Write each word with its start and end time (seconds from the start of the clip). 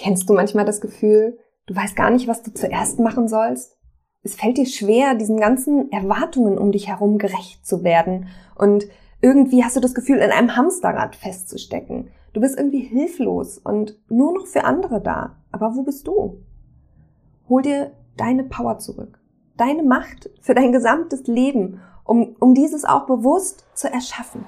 Kennst 0.00 0.30
du 0.30 0.32
manchmal 0.32 0.64
das 0.64 0.80
Gefühl, 0.80 1.38
du 1.66 1.76
weißt 1.76 1.94
gar 1.94 2.08
nicht, 2.08 2.26
was 2.26 2.42
du 2.42 2.54
zuerst 2.54 2.98
machen 3.00 3.28
sollst? 3.28 3.76
Es 4.22 4.34
fällt 4.34 4.56
dir 4.56 4.64
schwer, 4.64 5.14
diesen 5.14 5.38
ganzen 5.38 5.92
Erwartungen 5.92 6.56
um 6.56 6.72
dich 6.72 6.88
herum 6.88 7.18
gerecht 7.18 7.66
zu 7.66 7.84
werden 7.84 8.28
und 8.56 8.86
irgendwie 9.20 9.62
hast 9.62 9.76
du 9.76 9.80
das 9.80 9.92
Gefühl, 9.92 10.16
in 10.16 10.30
einem 10.30 10.56
Hamsterrad 10.56 11.16
festzustecken. 11.16 12.08
Du 12.32 12.40
bist 12.40 12.56
irgendwie 12.56 12.80
hilflos 12.80 13.58
und 13.58 13.98
nur 14.08 14.32
noch 14.32 14.46
für 14.46 14.64
andere 14.64 15.02
da. 15.02 15.36
Aber 15.52 15.76
wo 15.76 15.82
bist 15.82 16.06
du? 16.06 16.40
Hol 17.50 17.60
dir 17.60 17.92
deine 18.16 18.44
Power 18.44 18.78
zurück. 18.78 19.20
Deine 19.58 19.82
Macht 19.82 20.30
für 20.40 20.54
dein 20.54 20.72
gesamtes 20.72 21.26
Leben, 21.26 21.82
um, 22.04 22.36
um 22.40 22.54
dieses 22.54 22.86
auch 22.86 23.04
bewusst 23.04 23.66
zu 23.74 23.92
erschaffen. 23.92 24.46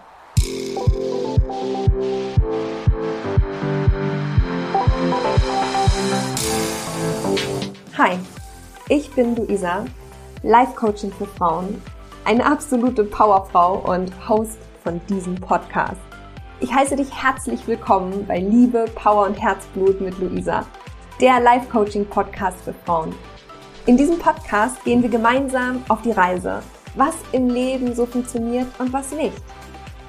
Hi, 8.02 8.18
ich 8.88 9.12
bin 9.12 9.36
Luisa, 9.36 9.84
Life 10.42 10.74
Coaching 10.74 11.12
für 11.12 11.24
Frauen, 11.24 11.80
eine 12.24 12.44
absolute 12.44 13.04
Powerfrau 13.04 13.76
und 13.76 14.10
Host 14.28 14.58
von 14.82 15.00
diesem 15.08 15.36
Podcast. 15.36 16.00
Ich 16.58 16.74
heiße 16.74 16.96
dich 16.96 17.14
herzlich 17.14 17.64
willkommen 17.68 18.26
bei 18.26 18.40
Liebe, 18.40 18.86
Power 18.96 19.26
und 19.26 19.40
Herzblut 19.40 20.00
mit 20.00 20.18
Luisa, 20.18 20.66
der 21.20 21.38
Life 21.38 21.68
Coaching 21.70 22.04
Podcast 22.04 22.60
für 22.62 22.74
Frauen. 22.84 23.14
In 23.86 23.96
diesem 23.96 24.18
Podcast 24.18 24.82
gehen 24.82 25.00
wir 25.00 25.08
gemeinsam 25.08 25.84
auf 25.88 26.02
die 26.02 26.10
Reise, 26.10 26.60
was 26.96 27.14
im 27.30 27.50
Leben 27.50 27.94
so 27.94 28.04
funktioniert 28.04 28.66
und 28.80 28.92
was 28.92 29.12
nicht. 29.12 29.40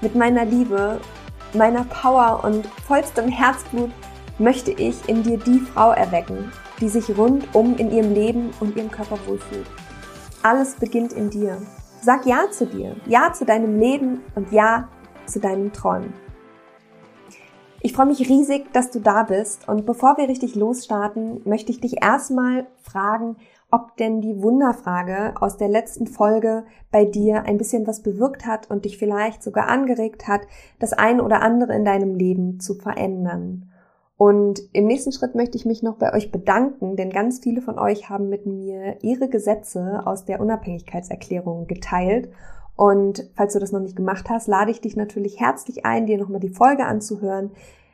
Mit 0.02 0.16
meiner 0.16 0.45
Liebe, 0.45 0.99
meiner 1.53 1.83
Power 1.83 2.44
und 2.44 2.66
vollstem 2.88 3.27
Herzblut 3.27 3.91
möchte 4.39 4.71
ich 4.71 5.07
in 5.07 5.21
dir 5.21 5.38
die 5.38 5.59
Frau 5.59 5.91
erwecken, 5.91 6.52
die 6.79 6.89
sich 6.89 7.17
rundum 7.17 7.75
in 7.77 7.91
ihrem 7.91 8.13
Leben 8.13 8.52
und 8.59 8.75
ihrem 8.75 8.91
Körper 8.91 9.17
wohlfühlt. 9.27 9.67
Alles 10.41 10.75
beginnt 10.75 11.13
in 11.13 11.30
dir. 11.30 11.57
Sag 12.02 12.25
Ja 12.25 12.52
zu 12.52 12.65
dir, 12.65 12.95
Ja 13.07 13.31
zu 13.31 13.45
deinem 13.45 13.80
Leben 13.80 14.21
und 14.35 14.52
Ja 14.52 14.89
zu 15.25 15.39
deinen 15.39 15.71
Träumen. 15.71 16.13
Ich 17.85 17.91
freue 17.91 18.05
mich 18.05 18.30
riesig, 18.30 18.71
dass 18.71 18.91
du 18.91 18.99
da 18.99 19.23
bist 19.23 19.67
und 19.67 19.85
bevor 19.85 20.17
wir 20.17 20.30
richtig 20.30 20.55
losstarten, 20.55 21.41
möchte 21.43 21.71
ich 21.71 21.81
dich 21.81 22.02
erstmal 22.02 22.65
fragen, 22.81 23.35
ob 23.71 23.97
denn 23.97 24.21
die 24.21 24.41
Wunderfrage 24.41 25.33
aus 25.41 25.58
der 25.58 25.67
letzten 25.67 26.08
Folge 26.08 26.63
bei 26.91 27.03
dir 27.03 27.43
ein 27.43 27.58
bisschen 27.58 27.85
was 27.85 28.02
bewirkt 28.02 28.45
hat 28.45 28.69
und 28.69 28.85
dich 28.85 28.97
vielleicht 28.97 29.43
sogar 29.43 29.67
angeregt 29.67 30.27
hat, 30.27 30.41
das 30.80 30.93
ein 30.93 31.19
oder 31.19 31.41
andere 31.41 31.73
in 31.73 31.83
deinem 31.83 32.15
Leben 32.15 32.59
zu 32.59 32.75
verändern. 32.75 33.72
Und 34.23 34.61
im 34.71 34.85
nächsten 34.85 35.11
Schritt 35.11 35.35
möchte 35.35 35.57
ich 35.57 35.66
mich 35.66 35.83
noch 35.83 35.97
bei 35.97 36.13
euch 36.13 36.31
bedanken, 36.31 36.95
denn 36.95 37.09
ganz 37.09 37.39
viele 37.39 37.61
von 37.61 37.77
euch 37.77 38.09
haben 38.09 38.30
mit 38.30 38.45
mir 38.45 38.95
ihre 39.02 39.27
Gesetze 39.27 40.02
aus 40.05 40.23
der 40.23 40.39
Unabhängigkeitserklärung 40.39 41.67
geteilt. 41.67 42.30
Und 42.77 43.30
falls 43.35 43.52
du 43.52 43.59
das 43.59 43.73
noch 43.73 43.81
nicht 43.81 43.97
gemacht 43.97 44.30
hast, 44.30 44.47
lade 44.47 44.71
ich 44.71 44.80
dich 44.80 44.95
natürlich 44.95 45.41
herzlich 45.41 45.85
ein, 45.85 46.05
dir 46.05 46.17
nochmal 46.17 46.39
die 46.39 46.47
Folge 46.47 46.85
anzuhören 46.85 47.52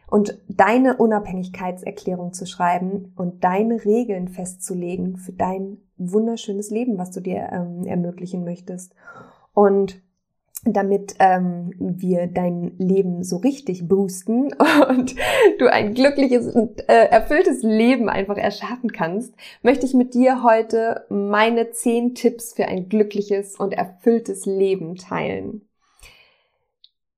und 0.07 0.39
deine 0.47 0.97
Unabhängigkeitserklärung 0.97 2.31
zu 2.31 2.45
schreiben 2.45 3.11
und 3.15 3.43
deine 3.43 3.83
Regeln 3.83 4.27
festzulegen 4.27 5.17
für 5.17 5.33
dein 5.33 5.77
wunderschönes 5.97 6.69
Leben, 6.69 6.99
was 6.99 7.09
du 7.09 7.21
dir 7.21 7.49
ähm, 7.51 7.87
ermöglichen 7.87 8.43
möchtest. 8.43 8.93
Und 9.55 9.99
damit 10.65 11.15
ähm, 11.19 11.73
wir 11.79 12.27
dein 12.27 12.77
Leben 12.77 13.23
so 13.23 13.37
richtig 13.37 13.87
boosten 13.87 14.49
und 14.89 15.15
du 15.57 15.71
ein 15.71 15.93
glückliches 15.93 16.53
und 16.53 16.87
äh, 16.89 17.05
erfülltes 17.05 17.63
Leben 17.63 18.09
einfach 18.09 18.37
erschaffen 18.37 18.91
kannst, 18.91 19.33
möchte 19.61 19.85
ich 19.85 19.93
mit 19.93 20.13
dir 20.13 20.43
heute 20.43 21.05
meine 21.09 21.71
zehn 21.71 22.13
Tipps 22.15 22.53
für 22.53 22.65
ein 22.65 22.89
glückliches 22.89 23.55
und 23.55 23.73
erfülltes 23.73 24.45
Leben 24.45 24.95
teilen. 24.95 25.69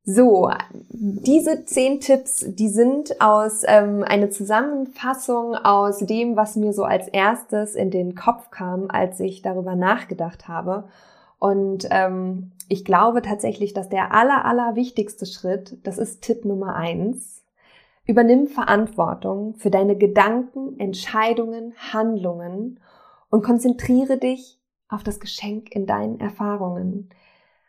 So, 0.03 0.49
diese 0.89 1.65
zehn 1.65 1.99
Tipps, 1.99 2.43
die 2.47 2.69
sind 2.69 3.21
aus 3.21 3.61
ähm, 3.67 4.03
eine 4.03 4.29
Zusammenfassung 4.29 5.55
aus 5.55 5.99
dem, 5.99 6.35
was 6.35 6.55
mir 6.55 6.73
so 6.73 6.83
als 6.83 7.07
erstes 7.07 7.75
in 7.75 7.91
den 7.91 8.15
Kopf 8.15 8.49
kam, 8.49 8.87
als 8.89 9.19
ich 9.19 9.43
darüber 9.43 9.75
nachgedacht 9.75 10.47
habe. 10.47 10.85
Und 11.37 11.87
ähm, 11.91 12.51
ich 12.71 12.85
glaube 12.85 13.21
tatsächlich, 13.21 13.73
dass 13.73 13.89
der 13.89 14.13
aller, 14.13 14.45
aller 14.45 14.75
wichtigste 14.75 15.25
Schritt, 15.25 15.77
das 15.83 15.97
ist 15.97 16.21
Tipp 16.21 16.45
Nummer 16.45 16.75
eins, 16.75 17.43
übernimm 18.05 18.47
Verantwortung 18.47 19.55
für 19.55 19.69
deine 19.69 19.97
Gedanken, 19.97 20.79
Entscheidungen, 20.79 21.73
Handlungen 21.91 22.79
und 23.29 23.43
konzentriere 23.43 24.17
dich 24.17 24.57
auf 24.87 25.03
das 25.03 25.19
Geschenk 25.19 25.75
in 25.75 25.85
deinen 25.85 26.21
Erfahrungen. 26.21 27.09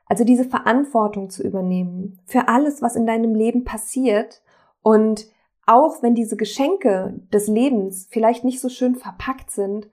Also 0.06 0.22
diese 0.22 0.44
Verantwortung 0.44 1.30
zu 1.30 1.42
übernehmen 1.42 2.20
für 2.24 2.46
alles, 2.46 2.80
was 2.80 2.94
in 2.94 3.06
deinem 3.06 3.34
Leben 3.34 3.64
passiert 3.64 4.40
und 4.82 5.26
auch 5.66 6.00
wenn 6.02 6.14
diese 6.14 6.36
Geschenke 6.36 7.20
des 7.32 7.48
Lebens 7.48 8.06
vielleicht 8.08 8.44
nicht 8.44 8.60
so 8.60 8.68
schön 8.68 8.94
verpackt 8.94 9.50
sind, 9.50 9.88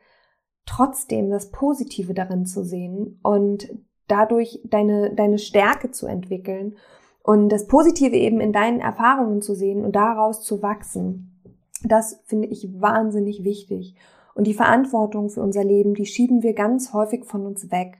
trotzdem 0.68 1.32
das 1.32 1.50
Positive 1.50 2.14
darin 2.14 2.46
zu 2.46 2.64
sehen 2.64 3.20
und 3.24 3.70
dadurch 4.10 4.60
deine, 4.66 5.14
deine 5.14 5.38
Stärke 5.38 5.92
zu 5.92 6.08
entwickeln 6.08 6.76
und 7.24 7.50
das 7.50 7.68
Positive 7.68 8.16
eben 8.16 8.42
in 8.42 8.52
deinen 8.52 8.80
Erfahrungen 8.80 9.42
zu 9.42 9.56
sehen 9.56 9.86
und 9.86 9.96
daraus 9.96 10.44
zu 10.44 10.62
wachsen. 10.62 11.42
Das 11.84 12.22
finde 12.26 12.48
ich 12.48 12.70
wahnsinnig 12.80 13.44
wichtig. 13.44 13.96
Und 14.36 14.48
die 14.48 14.54
Verantwortung 14.54 15.30
für 15.30 15.42
unser 15.42 15.64
Leben, 15.64 15.94
die 15.94 16.06
schieben 16.06 16.44
wir 16.44 16.54
ganz 16.54 16.94
häufig 16.94 17.26
von 17.26 17.46
uns 17.46 17.72
weg. 17.72 17.98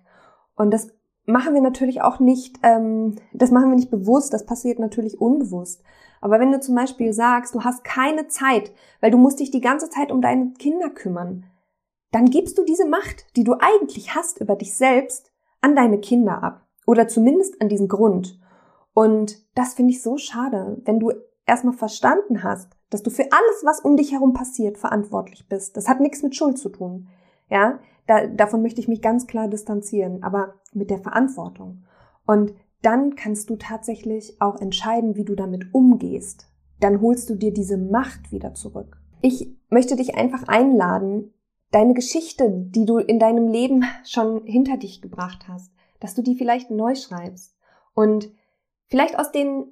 Und 0.56 0.72
das 0.72 0.90
machen 1.26 1.54
wir 1.54 1.62
natürlich 1.62 2.02
auch 2.02 2.20
nicht, 2.20 2.58
ähm, 2.64 3.16
das 3.34 3.52
machen 3.52 3.70
wir 3.70 3.76
nicht 3.76 3.92
bewusst, 3.92 4.34
das 4.34 4.46
passiert 4.46 4.80
natürlich 4.80 5.20
unbewusst. 5.20 5.84
Aber 6.22 6.40
wenn 6.40 6.52
du 6.52 6.60
zum 6.60 6.76
Beispiel 6.76 7.14
sagst, 7.14 7.56
du 7.56 7.64
hast 7.64 7.84
keine 7.84 8.28
Zeit, 8.28 8.74
weil 9.00 9.12
du 9.12 9.18
musst 9.18 9.40
dich 9.40 9.52
die 9.52 9.62
ganze 9.62 9.90
Zeit 9.90 10.12
um 10.12 10.22
deine 10.22 10.52
Kinder 10.58 10.90
kümmern, 10.90 11.46
dann 12.12 12.26
gibst 12.26 12.58
du 12.58 12.64
diese 12.64 12.88
Macht, 12.88 13.26
die 13.36 13.44
du 13.44 13.56
eigentlich 13.60 14.16
hast 14.16 14.42
über 14.42 14.56
dich 14.56 14.74
selbst, 14.74 15.29
an 15.62 15.76
deine 15.76 16.00
Kinder 16.00 16.44
ab. 16.44 16.68
Oder 16.86 17.08
zumindest 17.08 17.62
an 17.62 17.70
diesen 17.70 17.88
Grund. 17.88 18.40
Und 18.94 19.38
das 19.56 19.76
finde 19.76 19.92
ich 19.94 20.02
so 20.02 20.18
schade, 20.18 20.82
wenn 20.86 21.00
du 21.00 21.12
erstmal 21.46 21.74
verstanden 21.74 22.44
hast, 22.44 22.76
dass 22.90 23.04
du 23.04 23.10
für 23.10 23.24
alles, 23.24 23.64
was 23.64 23.82
um 23.82 23.98
dich 23.98 24.12
herum 24.12 24.34
passiert, 24.34 24.78
verantwortlich 24.78 25.48
bist. 25.48 25.78
Das 25.78 25.88
hat 25.88 26.00
nichts 26.00 26.24
mit 26.24 26.36
Schuld 26.36 26.58
zu 26.58 26.70
tun. 26.70 27.08
Ja, 27.50 27.80
da, 28.08 28.28
davon 28.28 28.62
möchte 28.62 28.82
ich 28.82 28.88
mich 28.88 29.02
ganz 29.02 29.28
klar 29.28 29.48
distanzieren, 29.48 30.24
aber 30.24 30.56
mit 30.74 30.90
der 30.90 31.00
Verantwortung. 31.00 31.84
Und 32.26 32.54
dann 32.82 33.16
kannst 33.16 33.50
du 33.50 33.56
tatsächlich 33.56 34.42
auch 34.42 34.60
entscheiden, 34.60 35.16
wie 35.16 35.26
du 35.26 35.36
damit 35.36 35.74
umgehst. 35.74 36.48
Dann 36.80 37.02
holst 37.02 37.30
du 37.30 37.36
dir 37.36 37.52
diese 37.52 37.78
Macht 37.78 38.32
wieder 38.32 38.54
zurück. 38.54 38.98
Ich 39.22 39.56
möchte 39.70 39.96
dich 39.96 40.16
einfach 40.16 40.48
einladen, 40.48 41.34
deine 41.72 41.94
Geschichte, 41.94 42.50
die 42.50 42.86
du 42.86 42.98
in 42.98 43.20
deinem 43.20 43.48
Leben 43.48 43.86
schon 44.06 44.46
hinter 44.46 44.78
dich 44.78 45.02
gebracht 45.02 45.48
hast, 45.48 45.72
dass 46.00 46.16
du 46.16 46.22
die 46.22 46.36
vielleicht 46.36 46.72
neu 46.72 46.96
schreibst 46.96 47.56
und 47.94 48.32
vielleicht 48.88 49.18
aus 49.18 49.32
den 49.32 49.72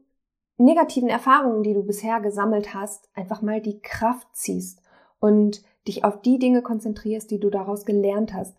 negativen 0.57 1.09
Erfahrungen, 1.09 1.63
die 1.63 1.73
du 1.73 1.83
bisher 1.83 2.19
gesammelt 2.19 2.73
hast, 2.73 3.09
einfach 3.13 3.41
mal 3.41 3.61
die 3.61 3.79
Kraft 3.79 4.27
ziehst 4.33 4.81
und 5.19 5.63
dich 5.87 6.03
auf 6.03 6.21
die 6.21 6.39
Dinge 6.39 6.61
konzentrierst, 6.61 7.31
die 7.31 7.39
du 7.39 7.49
daraus 7.49 7.85
gelernt 7.85 8.33
hast. 8.33 8.55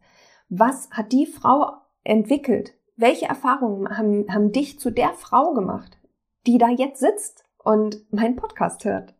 Was 0.49 0.91
hat 0.91 1.13
die 1.13 1.27
Frau 1.27 1.73
entwickelt? 2.05 2.75
Welche 2.97 3.27
Erfahrungen 3.27 3.97
haben, 3.97 4.33
haben 4.33 4.53
dich 4.53 4.81
zu 4.81 4.91
der 4.91 5.13
Frau 5.13 5.53
gemacht, 5.53 5.99
die 6.47 6.59
da 6.59 6.69
jetzt 6.69 7.01
sitzt 7.01 7.45
und 7.59 8.13
meinen 8.13 8.37
Podcast 8.37 8.85
hört? 8.85 9.15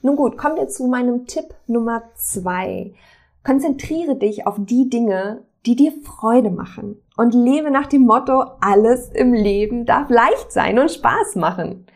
Nun 0.00 0.16
gut, 0.16 0.36
kommen 0.36 0.56
wir 0.56 0.68
zu 0.68 0.86
meinem 0.86 1.26
Tipp 1.26 1.54
Nummer 1.66 2.10
zwei. 2.14 2.94
Konzentriere 3.44 4.16
dich 4.16 4.46
auf 4.46 4.56
die 4.58 4.88
Dinge, 4.88 5.44
die 5.66 5.76
dir 5.76 5.92
Freude 6.02 6.50
machen 6.50 7.00
und 7.16 7.34
lebe 7.34 7.70
nach 7.70 7.86
dem 7.86 8.02
Motto, 8.02 8.44
alles 8.60 9.08
im 9.10 9.32
Leben 9.32 9.86
darf 9.86 10.10
leicht 10.10 10.52
sein 10.52 10.78
und 10.78 10.90
Spaß 10.90 11.36
machen. 11.36 11.86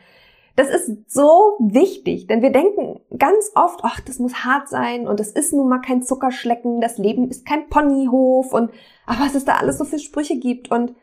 Das 0.56 0.68
ist 0.70 1.10
so 1.12 1.56
wichtig, 1.58 2.28
denn 2.28 2.40
wir 2.40 2.50
denken 2.50 3.00
ganz 3.18 3.52
oft, 3.54 3.80
ach, 3.82 4.00
das 4.00 4.18
muss 4.18 4.44
hart 4.44 4.68
sein 4.68 5.06
und 5.06 5.20
das 5.20 5.28
ist 5.28 5.52
nun 5.52 5.68
mal 5.68 5.80
kein 5.80 6.02
Zuckerschlecken, 6.02 6.80
das 6.80 6.96
Leben 6.96 7.28
ist 7.28 7.44
kein 7.44 7.68
Ponyhof 7.68 8.54
und 8.54 8.70
ach, 9.04 9.20
was 9.20 9.34
es 9.34 9.44
da 9.44 9.56
alles 9.56 9.76
so 9.76 9.84
für 9.84 9.98
Sprüche 9.98 10.38
gibt 10.38 10.70
und 10.70 10.94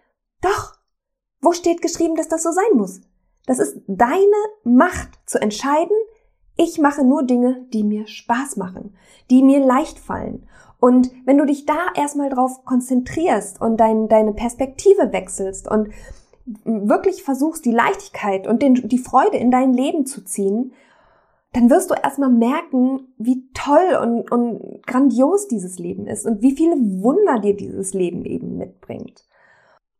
doch, 0.42 0.74
wo 1.40 1.52
steht 1.52 1.82
geschrieben, 1.82 2.16
dass 2.16 2.30
das 2.30 2.42
so 2.42 2.52
sein 2.52 2.76
muss? 2.76 3.02
Das 3.46 3.60
ist 3.60 3.78
deine 3.88 4.18
Macht 4.64 5.20
zu 5.26 5.40
entscheiden, 5.40 5.96
ich 6.56 6.80
mache 6.80 7.04
nur 7.04 7.24
Dinge, 7.24 7.66
die 7.74 7.84
mir 7.84 8.08
Spaß 8.08 8.58
machen, 8.58 8.96
die 9.30 9.44
mir 9.44 9.60
leicht 9.60 10.00
fallen. 10.00 10.48
Und 10.80 11.12
wenn 11.26 11.38
du 11.38 11.46
dich 11.46 11.66
da 11.66 11.78
erstmal 11.96 12.30
drauf 12.30 12.66
konzentrierst 12.66 13.62
und 13.62 13.78
dein, 13.78 14.10
deine 14.10 14.34
Perspektive 14.34 15.14
wechselst 15.14 15.70
und 15.70 15.90
wirklich 16.66 17.24
versuchst, 17.24 17.66
die 17.66 17.72
Leichtigkeit 17.72 18.48
und 18.48 18.62
den, 18.62 18.76
die 18.88 18.98
Freude 18.98 19.38
in 19.38 19.50
dein 19.50 19.74
Leben 19.74 20.06
zu 20.06 20.26
ziehen, 20.26 20.74
dann 21.54 21.70
wirst 21.70 21.92
du 21.92 21.96
erstmal 21.96 22.32
merken, 22.32 23.14
wie 23.18 23.48
toll 23.54 23.98
und, 24.02 24.32
und 24.32 24.86
grandios 24.86 25.48
dieses 25.48 25.78
Leben 25.78 26.08
ist 26.08 26.26
und 26.26 26.42
wie 26.42 26.56
viele 26.56 26.76
Wunder 26.76 27.40
dir 27.40 27.56
dieses 27.56 27.94
Leben 27.94 28.26
eben 28.26 28.58
mitbringt. 28.58 29.26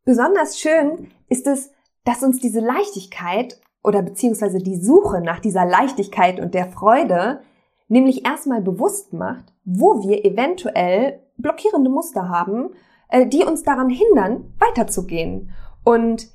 Besonders 0.04 0.58
schön 0.58 1.08
ist 1.28 1.46
es, 1.46 1.70
dass 2.04 2.22
uns 2.22 2.40
diese 2.40 2.60
Leichtigkeit 2.60 3.60
oder 3.84 4.02
beziehungsweise 4.02 4.58
die 4.58 4.76
Suche 4.76 5.20
nach 5.20 5.38
dieser 5.38 5.64
Leichtigkeit 5.64 6.40
und 6.40 6.54
der 6.54 6.66
Freude 6.66 7.40
nämlich 7.88 8.24
erstmal 8.26 8.62
bewusst 8.62 9.12
macht, 9.12 9.52
wo 9.64 10.02
wir 10.02 10.24
eventuell 10.24 11.20
blockierende 11.36 11.90
Muster 11.90 12.28
haben, 12.28 12.70
äh, 13.10 13.26
die 13.26 13.44
uns 13.44 13.62
daran 13.62 13.90
hindern, 13.90 14.54
weiterzugehen. 14.58 15.50
Und 15.84 16.28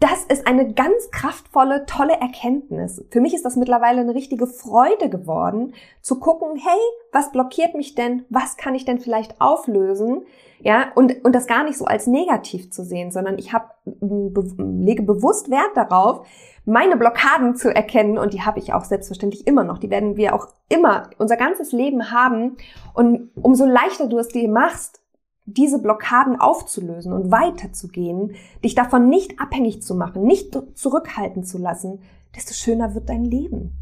das 0.00 0.24
ist 0.24 0.48
eine 0.48 0.74
ganz 0.74 1.10
kraftvolle, 1.12 1.86
tolle 1.86 2.14
Erkenntnis. 2.14 3.04
Für 3.10 3.20
mich 3.20 3.34
ist 3.34 3.44
das 3.44 3.54
mittlerweile 3.54 4.00
eine 4.00 4.16
richtige 4.16 4.48
Freude 4.48 5.08
geworden, 5.08 5.74
zu 6.02 6.18
gucken, 6.18 6.56
hey, 6.56 6.78
was 7.12 7.30
blockiert 7.30 7.74
mich 7.74 7.94
denn? 7.94 8.24
Was 8.28 8.56
kann 8.56 8.74
ich 8.74 8.84
denn 8.84 8.98
vielleicht 8.98 9.40
auflösen? 9.40 10.22
Ja, 10.60 10.90
und, 10.96 11.24
und 11.24 11.34
das 11.34 11.46
gar 11.46 11.62
nicht 11.62 11.78
so 11.78 11.84
als 11.84 12.08
negativ 12.08 12.72
zu 12.72 12.84
sehen, 12.84 13.12
sondern 13.12 13.38
ich 13.38 13.52
hab, 13.52 13.78
lege 13.84 15.04
bewusst 15.04 15.50
Wert 15.50 15.70
darauf, 15.76 16.26
meine 16.64 16.96
Blockaden 16.96 17.56
zu 17.56 17.74
erkennen 17.74 18.18
und 18.18 18.32
die 18.32 18.42
habe 18.42 18.58
ich 18.58 18.72
auch 18.72 18.84
selbstverständlich 18.84 19.46
immer 19.46 19.64
noch. 19.64 19.78
Die 19.78 19.90
werden 19.90 20.16
wir 20.16 20.34
auch 20.34 20.48
immer 20.68 21.10
unser 21.18 21.36
ganzes 21.36 21.72
Leben 21.72 22.10
haben. 22.12 22.56
Und 22.94 23.30
umso 23.34 23.66
leichter 23.66 24.08
du 24.08 24.18
es 24.18 24.28
dir 24.28 24.48
machst, 24.48 25.00
diese 25.44 25.80
Blockaden 25.80 26.40
aufzulösen 26.40 27.12
und 27.12 27.32
weiterzugehen, 27.32 28.36
dich 28.62 28.74
davon 28.74 29.08
nicht 29.08 29.40
abhängig 29.40 29.82
zu 29.82 29.94
machen, 29.94 30.22
nicht 30.22 30.56
zurückhalten 30.74 31.42
zu 31.44 31.58
lassen, 31.58 32.00
desto 32.36 32.54
schöner 32.54 32.94
wird 32.94 33.08
dein 33.08 33.24
Leben. 33.24 33.76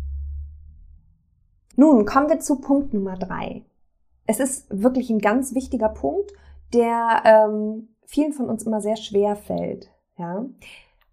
Nun 1.77 2.05
kommen 2.07 2.29
wir 2.29 2.41
zu 2.41 2.61
Punkt 2.61 2.95
Nummer 2.95 3.17
drei. 3.17 3.65
Es 4.27 4.41
ist 4.41 4.67
wirklich 4.71 5.11
ein 5.11 5.19
ganz 5.19 5.55
wichtiger 5.55 5.89
Punkt, 5.89 6.33
der 6.73 7.23
ähm, 7.25 7.89
vielen 8.07 8.33
von 8.33 8.49
uns 8.49 8.63
immer 8.65 8.81
sehr 8.81 8.97
schwer 8.97 9.37
fällt. 9.37 9.91
Ja? 10.17 10.47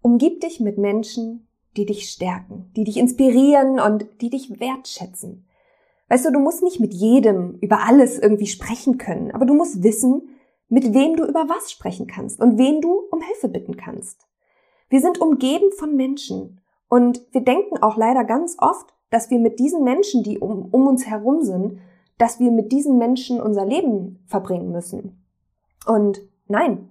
Umgib 0.00 0.40
dich 0.40 0.60
mit 0.60 0.78
Menschen, 0.78 1.47
die 1.76 1.86
dich 1.86 2.10
stärken, 2.10 2.70
die 2.76 2.84
dich 2.84 2.96
inspirieren 2.96 3.80
und 3.80 4.06
die 4.20 4.30
dich 4.30 4.60
wertschätzen. 4.60 5.46
Weißt 6.08 6.24
du, 6.24 6.32
du 6.32 6.38
musst 6.38 6.62
nicht 6.62 6.80
mit 6.80 6.94
jedem 6.94 7.58
über 7.60 7.80
alles 7.86 8.18
irgendwie 8.18 8.46
sprechen 8.46 8.98
können, 8.98 9.30
aber 9.30 9.44
du 9.44 9.54
musst 9.54 9.82
wissen, 9.82 10.30
mit 10.68 10.94
wem 10.94 11.16
du 11.16 11.24
über 11.24 11.48
was 11.48 11.70
sprechen 11.70 12.06
kannst 12.06 12.40
und 12.40 12.58
wen 12.58 12.80
du 12.80 13.02
um 13.10 13.20
Hilfe 13.20 13.48
bitten 13.48 13.76
kannst. 13.76 14.26
Wir 14.88 15.00
sind 15.00 15.20
umgeben 15.20 15.70
von 15.76 15.94
Menschen 15.96 16.60
und 16.88 17.22
wir 17.32 17.42
denken 17.42 17.82
auch 17.82 17.96
leider 17.96 18.24
ganz 18.24 18.56
oft, 18.58 18.94
dass 19.10 19.30
wir 19.30 19.38
mit 19.38 19.58
diesen 19.58 19.84
Menschen, 19.84 20.22
die 20.22 20.38
um, 20.38 20.68
um 20.70 20.86
uns 20.86 21.06
herum 21.06 21.42
sind, 21.42 21.78
dass 22.18 22.40
wir 22.40 22.50
mit 22.50 22.72
diesen 22.72 22.98
Menschen 22.98 23.40
unser 23.40 23.64
Leben 23.64 24.22
verbringen 24.26 24.72
müssen. 24.72 25.24
Und 25.86 26.20
nein, 26.46 26.90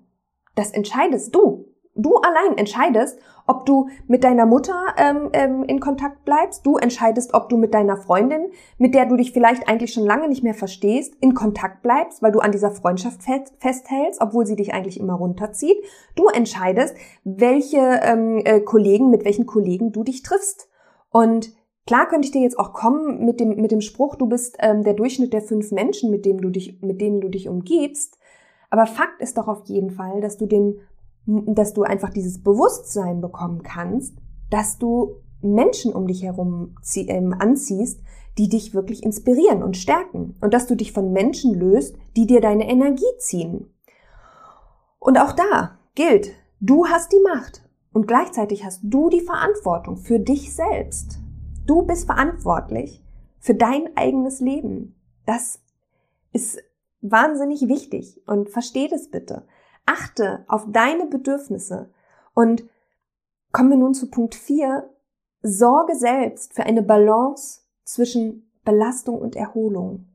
das 0.56 0.72
entscheidest 0.72 1.36
du. 1.36 1.66
Du 1.98 2.16
allein 2.18 2.58
entscheidest, 2.58 3.20
ob 3.48 3.66
du 3.66 3.90
mit 4.08 4.24
deiner 4.24 4.46
Mutter 4.46 4.76
ähm, 4.98 5.30
ähm, 5.34 5.64
in 5.64 5.80
Kontakt 5.80 6.24
bleibst. 6.26 6.66
Du 6.66 6.78
entscheidest, 6.78 7.34
ob 7.34 7.50
du 7.50 7.58
mit 7.58 7.74
deiner 7.74 7.98
Freundin, 7.98 8.52
mit 8.78 8.94
der 8.94 9.06
du 9.06 9.16
dich 9.16 9.32
vielleicht 9.32 9.68
eigentlich 9.68 9.94
schon 9.94 10.06
lange 10.06 10.28
nicht 10.28 10.44
mehr 10.44 10.54
verstehst, 10.54 11.16
in 11.22 11.34
Kontakt 11.34 11.82
bleibst, 11.82 12.22
weil 12.22 12.32
du 12.32 12.40
an 12.40 12.52
dieser 12.52 12.72
Freundschaft 12.72 13.22
festhältst, 13.24 14.22
obwohl 14.22 14.46
sie 14.46 14.56
dich 14.56 14.74
eigentlich 14.74 15.00
immer 15.00 15.16
runterzieht. 15.16 15.78
Du 16.16 16.28
entscheidest, 16.28 16.96
welche 17.24 18.00
ähm, 18.04 18.42
äh, 18.46 18.60
Kollegen, 18.60 19.10
mit 19.10 19.26
welchen 19.26 19.46
Kollegen 19.46 19.92
du 19.92 20.04
dich 20.04 20.24
triffst. 20.24 20.70
Und 21.10 21.56
Klar 21.88 22.10
könnte 22.10 22.26
ich 22.26 22.34
dir 22.34 22.42
jetzt 22.42 22.60
auch 22.60 22.74
kommen 22.74 23.24
mit 23.24 23.40
dem, 23.40 23.56
mit 23.62 23.72
dem 23.72 23.80
Spruch, 23.80 24.16
du 24.18 24.28
bist 24.28 24.58
ähm, 24.60 24.84
der 24.84 24.94
Durchschnitt 24.94 25.32
der 25.32 25.42
fünf 25.42 25.72
Menschen, 25.72 26.12
mit, 26.12 26.26
dem 26.26 26.42
du 26.42 26.50
dich, 26.50 26.82
mit 26.82 27.00
denen 27.00 27.22
du 27.22 27.30
dich 27.30 27.48
umgibst. 27.48 28.20
Aber 28.70 28.86
Fakt 28.86 29.22
ist 29.22 29.38
doch 29.38 29.48
auf 29.48 29.64
jeden 29.68 29.92
Fall, 29.92 30.20
dass 30.20 30.36
du 30.36 30.48
den 30.48 30.82
dass 31.28 31.74
du 31.74 31.84
einfach 31.84 32.10
dieses 32.10 32.42
Bewusstsein 32.42 33.22
bekommen 33.22 33.62
kannst, 33.62 34.16
dass 34.50 34.78
du 34.78 35.18
Menschen 35.42 35.94
um 35.94 36.08
dich 36.08 36.24
herum 36.24 36.76
ähm, 36.96 37.36
anziehst, 37.38 38.02
die 38.38 38.50
dich 38.50 38.74
wirklich 38.74 39.04
inspirieren 39.04 39.62
und 39.62 39.78
stärken 39.78 40.36
und 40.42 40.54
dass 40.54 40.68
du 40.68 40.76
dich 40.76 40.94
von 40.94 41.12
Menschen 41.12 41.54
löst, 41.54 41.96
die 42.16 42.28
dir 42.28 42.42
deine 42.42 42.70
Energie 42.70 43.04
ziehen. 43.20 43.74
Und 45.00 45.18
auch 45.20 45.34
da 45.34 45.78
gilt, 45.96 46.32
du 46.60 46.88
hast 46.88 47.12
die 47.12 47.22
Macht 47.22 47.64
und 47.94 48.08
gleichzeitig 48.08 48.64
hast 48.64 48.82
du 48.84 49.10
die 49.10 49.22
Verantwortung 49.22 49.98
für 49.98 50.20
dich 50.20 50.56
selbst. 50.56 51.20
Du 51.66 51.84
bist 51.84 52.06
verantwortlich 52.06 53.04
für 53.40 53.56
dein 53.56 53.96
eigenes 53.96 54.40
Leben. 54.40 54.96
Das 55.26 55.60
ist 56.32 56.60
wahnsinnig 57.02 57.68
wichtig 57.68 58.22
und 58.28 58.50
versteh 58.50 58.88
das 58.88 59.10
bitte. 59.10 59.46
Achte 59.88 60.46
auf 60.48 60.66
deine 60.70 61.08
Bedürfnisse. 61.08 61.90
Und 62.36 62.66
kommen 63.52 63.72
wir 63.72 63.78
nun 63.78 63.96
zu 63.96 64.12
Punkt 64.12 64.36
4. 64.36 64.88
Sorge 65.42 65.96
selbst 65.96 66.54
für 66.54 66.64
eine 66.64 66.84
Balance 66.84 67.62
zwischen 67.84 68.52
Belastung 68.64 69.20
und 69.20 69.36
Erholung. 69.36 70.08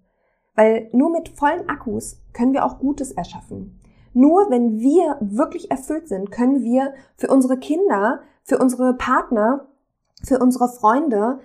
Weil 0.55 0.89
nur 0.93 1.11
mit 1.11 1.31
vollen 1.31 1.69
Akkus 1.69 2.21
können 2.33 2.53
wir 2.53 2.65
auch 2.65 2.79
Gutes 2.79 3.11
erschaffen. 3.13 3.81
Nur 4.13 4.51
wenn 4.51 4.79
wir 4.79 5.17
wirklich 5.21 5.71
erfüllt 5.71 6.07
sind, 6.07 6.31
können 6.31 6.63
wir 6.63 6.93
für 7.17 7.29
unsere 7.29 7.59
Kinder, 7.59 8.21
für 8.45 8.59
unsere 8.59 8.95
Partner, 8.95 9.69
für 10.23 10.39
unsere 10.39 10.69
Freunde 10.69 11.41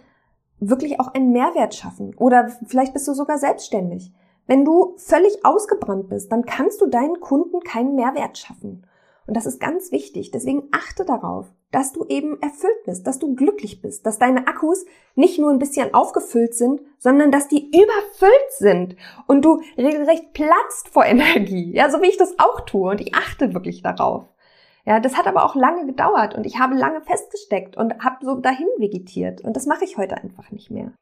wirklich 0.59 0.99
auch 0.99 1.13
einen 1.13 1.31
Mehrwert 1.31 1.75
schaffen. 1.75 2.13
Oder 2.15 2.49
vielleicht 2.67 2.93
bist 2.93 3.07
du 3.07 3.13
sogar 3.13 3.37
selbstständig. 3.37 4.13
Wenn 4.47 4.63
du 4.63 4.95
völlig 4.97 5.45
ausgebrannt 5.45 6.09
bist, 6.09 6.31
dann 6.31 6.45
kannst 6.45 6.81
du 6.81 6.87
deinen 6.87 7.19
Kunden 7.19 7.59
keinen 7.59 7.95
Mehrwert 7.95 8.37
schaffen. 8.37 8.87
Und 9.27 9.35
das 9.35 9.45
ist 9.45 9.59
ganz 9.59 9.91
wichtig. 9.91 10.31
Deswegen 10.31 10.69
achte 10.71 11.03
darauf, 11.03 11.47
dass 11.71 11.91
du 11.91 12.05
eben 12.05 12.41
erfüllt 12.41 12.83
bist, 12.85 13.05
dass 13.05 13.19
du 13.19 13.35
glücklich 13.35 13.81
bist, 13.81 14.05
dass 14.05 14.19
deine 14.19 14.47
Akkus 14.47 14.85
nicht 15.15 15.37
nur 15.37 15.51
ein 15.51 15.59
bisschen 15.59 15.93
aufgefüllt 15.93 16.55
sind, 16.55 16.81
sondern 16.97 17.29
dass 17.29 17.49
die 17.49 17.67
überfüllt 17.67 18.51
sind 18.57 18.95
und 19.27 19.43
du 19.43 19.61
regelrecht 19.77 20.31
platzt 20.31 20.87
vor 20.89 21.05
Energie. 21.05 21.73
Ja, 21.73 21.89
so 21.89 22.01
wie 22.01 22.07
ich 22.07 22.17
das 22.17 22.39
auch 22.39 22.61
tue 22.61 22.89
und 22.89 23.01
ich 23.01 23.13
achte 23.13 23.53
wirklich 23.53 23.83
darauf. 23.83 24.23
Ja, 24.85 25.01
das 25.01 25.17
hat 25.17 25.27
aber 25.27 25.43
auch 25.43 25.55
lange 25.55 25.85
gedauert 25.85 26.33
und 26.33 26.45
ich 26.45 26.59
habe 26.59 26.73
lange 26.73 27.01
festgesteckt 27.01 27.75
und 27.75 28.05
habe 28.05 28.25
so 28.25 28.35
dahin 28.35 28.69
vegetiert 28.77 29.41
und 29.41 29.57
das 29.57 29.65
mache 29.65 29.83
ich 29.83 29.97
heute 29.97 30.15
einfach 30.15 30.49
nicht 30.51 30.71
mehr. 30.71 30.93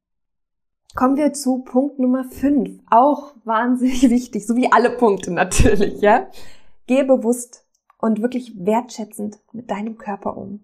Kommen 0.95 1.17
wir 1.17 1.33
zu 1.33 1.57
Punkt 1.59 1.99
Nummer 1.99 2.23
5. 2.23 2.79
Auch 2.89 3.33
wahnsinnig 3.43 4.03
wichtig, 4.09 4.47
so 4.47 4.55
wie 4.55 4.71
alle 4.71 4.91
Punkte 4.91 5.29
natürlich, 5.29 5.99
ja. 5.99 6.27
Gehe 6.87 7.03
bewusst 7.03 7.67
und 7.99 8.21
wirklich 8.21 8.53
wertschätzend 8.57 9.39
mit 9.51 9.69
deinem 9.69 9.97
Körper 9.97 10.37
um. 10.37 10.63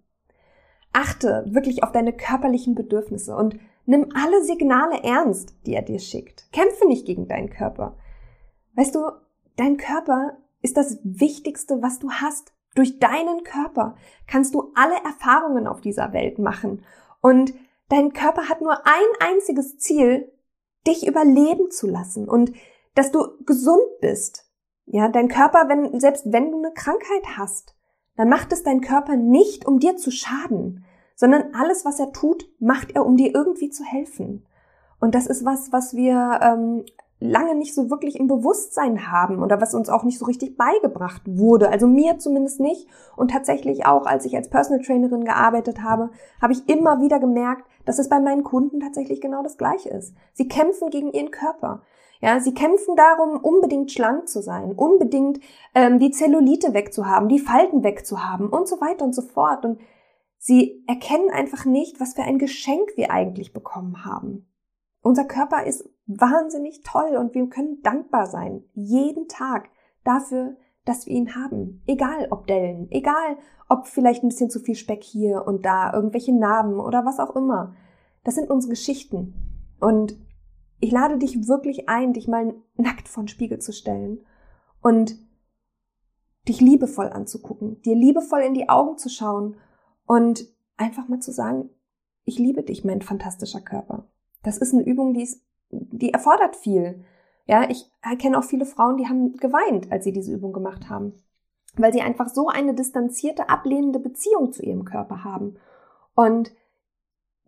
Achte 0.93 1.43
wirklich 1.47 1.83
auf 1.83 1.91
deine 1.91 2.13
körperlichen 2.13 2.75
Bedürfnisse 2.75 3.35
und 3.35 3.57
nimm 3.85 4.07
alle 4.13 4.41
Signale 4.45 5.03
ernst, 5.03 5.53
die 5.65 5.73
er 5.73 5.81
dir 5.81 5.99
schickt. 5.99 6.49
Kämpfe 6.53 6.87
nicht 6.87 7.05
gegen 7.05 7.27
deinen 7.27 7.49
Körper. 7.49 7.97
Weißt 8.75 8.95
du, 8.95 9.01
dein 9.57 9.75
Körper 9.75 10.37
ist 10.61 10.77
das 10.77 10.97
Wichtigste, 11.03 11.81
was 11.81 11.99
du 11.99 12.09
hast. 12.09 12.53
Durch 12.73 12.99
deinen 12.99 13.43
Körper 13.43 13.95
kannst 14.27 14.55
du 14.55 14.71
alle 14.75 14.95
Erfahrungen 15.03 15.67
auf 15.67 15.81
dieser 15.81 16.13
Welt 16.13 16.39
machen. 16.39 16.85
Und 17.19 17.53
Dein 17.91 18.13
Körper 18.13 18.47
hat 18.47 18.61
nur 18.61 18.87
ein 18.87 19.09
einziges 19.19 19.77
Ziel, 19.77 20.31
dich 20.87 21.05
überleben 21.05 21.71
zu 21.71 21.87
lassen 21.87 22.29
und 22.29 22.53
dass 22.95 23.11
du 23.11 23.27
gesund 23.45 23.83
bist. 23.99 24.49
Ja, 24.85 25.09
dein 25.09 25.27
Körper, 25.27 25.67
wenn, 25.67 25.99
selbst 25.99 26.31
wenn 26.31 26.51
du 26.51 26.59
eine 26.59 26.71
Krankheit 26.73 27.37
hast, 27.37 27.75
dann 28.15 28.29
macht 28.29 28.53
es 28.53 28.63
dein 28.63 28.79
Körper 28.79 29.17
nicht, 29.17 29.65
um 29.65 29.79
dir 29.79 29.97
zu 29.97 30.09
schaden, 30.09 30.85
sondern 31.15 31.53
alles, 31.53 31.83
was 31.83 31.99
er 31.99 32.13
tut, 32.13 32.49
macht 32.59 32.91
er, 32.95 33.05
um 33.05 33.17
dir 33.17 33.35
irgendwie 33.35 33.69
zu 33.69 33.83
helfen. 33.83 34.47
Und 35.01 35.13
das 35.13 35.27
ist 35.27 35.43
was, 35.43 35.73
was 35.73 35.93
wir 35.93 36.39
ähm, 36.41 36.85
lange 37.19 37.55
nicht 37.55 37.75
so 37.75 37.89
wirklich 37.89 38.17
im 38.17 38.27
Bewusstsein 38.27 39.11
haben 39.11 39.43
oder 39.43 39.59
was 39.59 39.73
uns 39.73 39.89
auch 39.89 40.03
nicht 40.03 40.17
so 40.17 40.25
richtig 40.25 40.55
beigebracht 40.55 41.23
wurde. 41.25 41.69
Also 41.69 41.87
mir 41.87 42.19
zumindest 42.19 42.61
nicht. 42.61 42.87
Und 43.17 43.31
tatsächlich 43.31 43.85
auch, 43.85 44.05
als 44.05 44.23
ich 44.23 44.35
als 44.37 44.49
Personal 44.49 44.81
Trainerin 44.81 45.25
gearbeitet 45.25 45.83
habe, 45.83 46.09
habe 46.41 46.53
ich 46.53 46.69
immer 46.69 47.01
wieder 47.01 47.19
gemerkt, 47.19 47.65
dass 47.85 47.99
es 47.99 48.09
bei 48.09 48.19
meinen 48.19 48.43
Kunden 48.43 48.79
tatsächlich 48.79 49.21
genau 49.21 49.43
das 49.43 49.57
Gleiche 49.57 49.89
ist. 49.89 50.15
Sie 50.33 50.47
kämpfen 50.47 50.89
gegen 50.89 51.11
ihren 51.11 51.31
Körper. 51.31 51.81
Ja, 52.21 52.39
sie 52.39 52.53
kämpfen 52.53 52.95
darum, 52.95 53.37
unbedingt 53.37 53.91
schlank 53.91 54.29
zu 54.29 54.41
sein, 54.41 54.73
unbedingt 54.73 55.39
ähm, 55.73 55.97
die 55.97 56.11
Zellulite 56.11 56.73
wegzuhaben, 56.73 57.29
die 57.29 57.39
Falten 57.39 57.83
wegzuhaben 57.83 58.47
und 58.47 58.67
so 58.67 58.79
weiter 58.79 59.05
und 59.05 59.15
so 59.15 59.23
fort. 59.23 59.65
Und 59.65 59.79
sie 60.37 60.83
erkennen 60.87 61.31
einfach 61.31 61.65
nicht, 61.65 61.99
was 61.99 62.13
für 62.13 62.21
ein 62.21 62.37
Geschenk 62.37 62.91
wir 62.95 63.11
eigentlich 63.11 63.53
bekommen 63.53 64.05
haben. 64.05 64.47
Unser 65.01 65.25
Körper 65.25 65.65
ist 65.65 65.89
wahnsinnig 66.05 66.83
toll 66.83 67.17
und 67.17 67.33
wir 67.33 67.47
können 67.49 67.81
dankbar 67.81 68.27
sein, 68.27 68.63
jeden 68.73 69.27
Tag 69.27 69.69
dafür, 70.03 70.57
dass 70.85 71.05
wir 71.05 71.13
ihn 71.13 71.35
haben. 71.35 71.81
Egal 71.85 72.27
ob 72.31 72.47
Dellen, 72.47 72.87
egal 72.91 73.37
ob 73.69 73.87
vielleicht 73.87 74.23
ein 74.23 74.29
bisschen 74.29 74.49
zu 74.49 74.59
viel 74.59 74.75
Speck 74.75 75.03
hier 75.03 75.45
und 75.45 75.65
da, 75.65 75.93
irgendwelche 75.93 76.33
Narben 76.33 76.79
oder 76.79 77.05
was 77.05 77.19
auch 77.19 77.35
immer. 77.35 77.75
Das 78.23 78.35
sind 78.35 78.49
unsere 78.49 78.71
Geschichten. 78.71 79.33
Und 79.79 80.17
ich 80.79 80.91
lade 80.91 81.17
dich 81.17 81.47
wirklich 81.47 81.87
ein, 81.87 82.13
dich 82.13 82.27
mal 82.27 82.55
nackt 82.75 83.07
vor 83.07 83.23
den 83.23 83.27
Spiegel 83.27 83.59
zu 83.59 83.71
stellen 83.71 84.19
und 84.81 85.15
dich 86.47 86.59
liebevoll 86.59 87.07
anzugucken, 87.07 87.81
dir 87.83 87.95
liebevoll 87.95 88.41
in 88.41 88.55
die 88.55 88.67
Augen 88.67 88.97
zu 88.97 89.09
schauen 89.09 89.57
und 90.07 90.45
einfach 90.75 91.07
mal 91.07 91.19
zu 91.19 91.31
sagen, 91.31 91.69
ich 92.23 92.39
liebe 92.39 92.63
dich, 92.63 92.83
mein 92.83 93.01
fantastischer 93.01 93.61
Körper. 93.61 94.07
Das 94.43 94.57
ist 94.57 94.73
eine 94.73 94.83
Übung, 94.83 95.13
die, 95.13 95.23
ist, 95.23 95.43
die 95.69 96.13
erfordert 96.13 96.55
viel. 96.55 97.03
Ja, 97.45 97.69
ich 97.69 97.89
kenne 98.19 98.37
auch 98.37 98.43
viele 98.43 98.65
Frauen, 98.65 98.97
die 98.97 99.07
haben 99.07 99.35
geweint, 99.37 99.91
als 99.91 100.03
sie 100.03 100.11
diese 100.11 100.33
Übung 100.33 100.53
gemacht 100.53 100.89
haben, 100.89 101.13
weil 101.75 101.91
sie 101.91 102.01
einfach 102.01 102.29
so 102.29 102.47
eine 102.47 102.73
distanzierte, 102.73 103.49
ablehnende 103.49 103.99
Beziehung 103.99 104.51
zu 104.51 104.63
ihrem 104.63 104.85
Körper 104.85 105.23
haben. 105.23 105.55
Und 106.15 106.53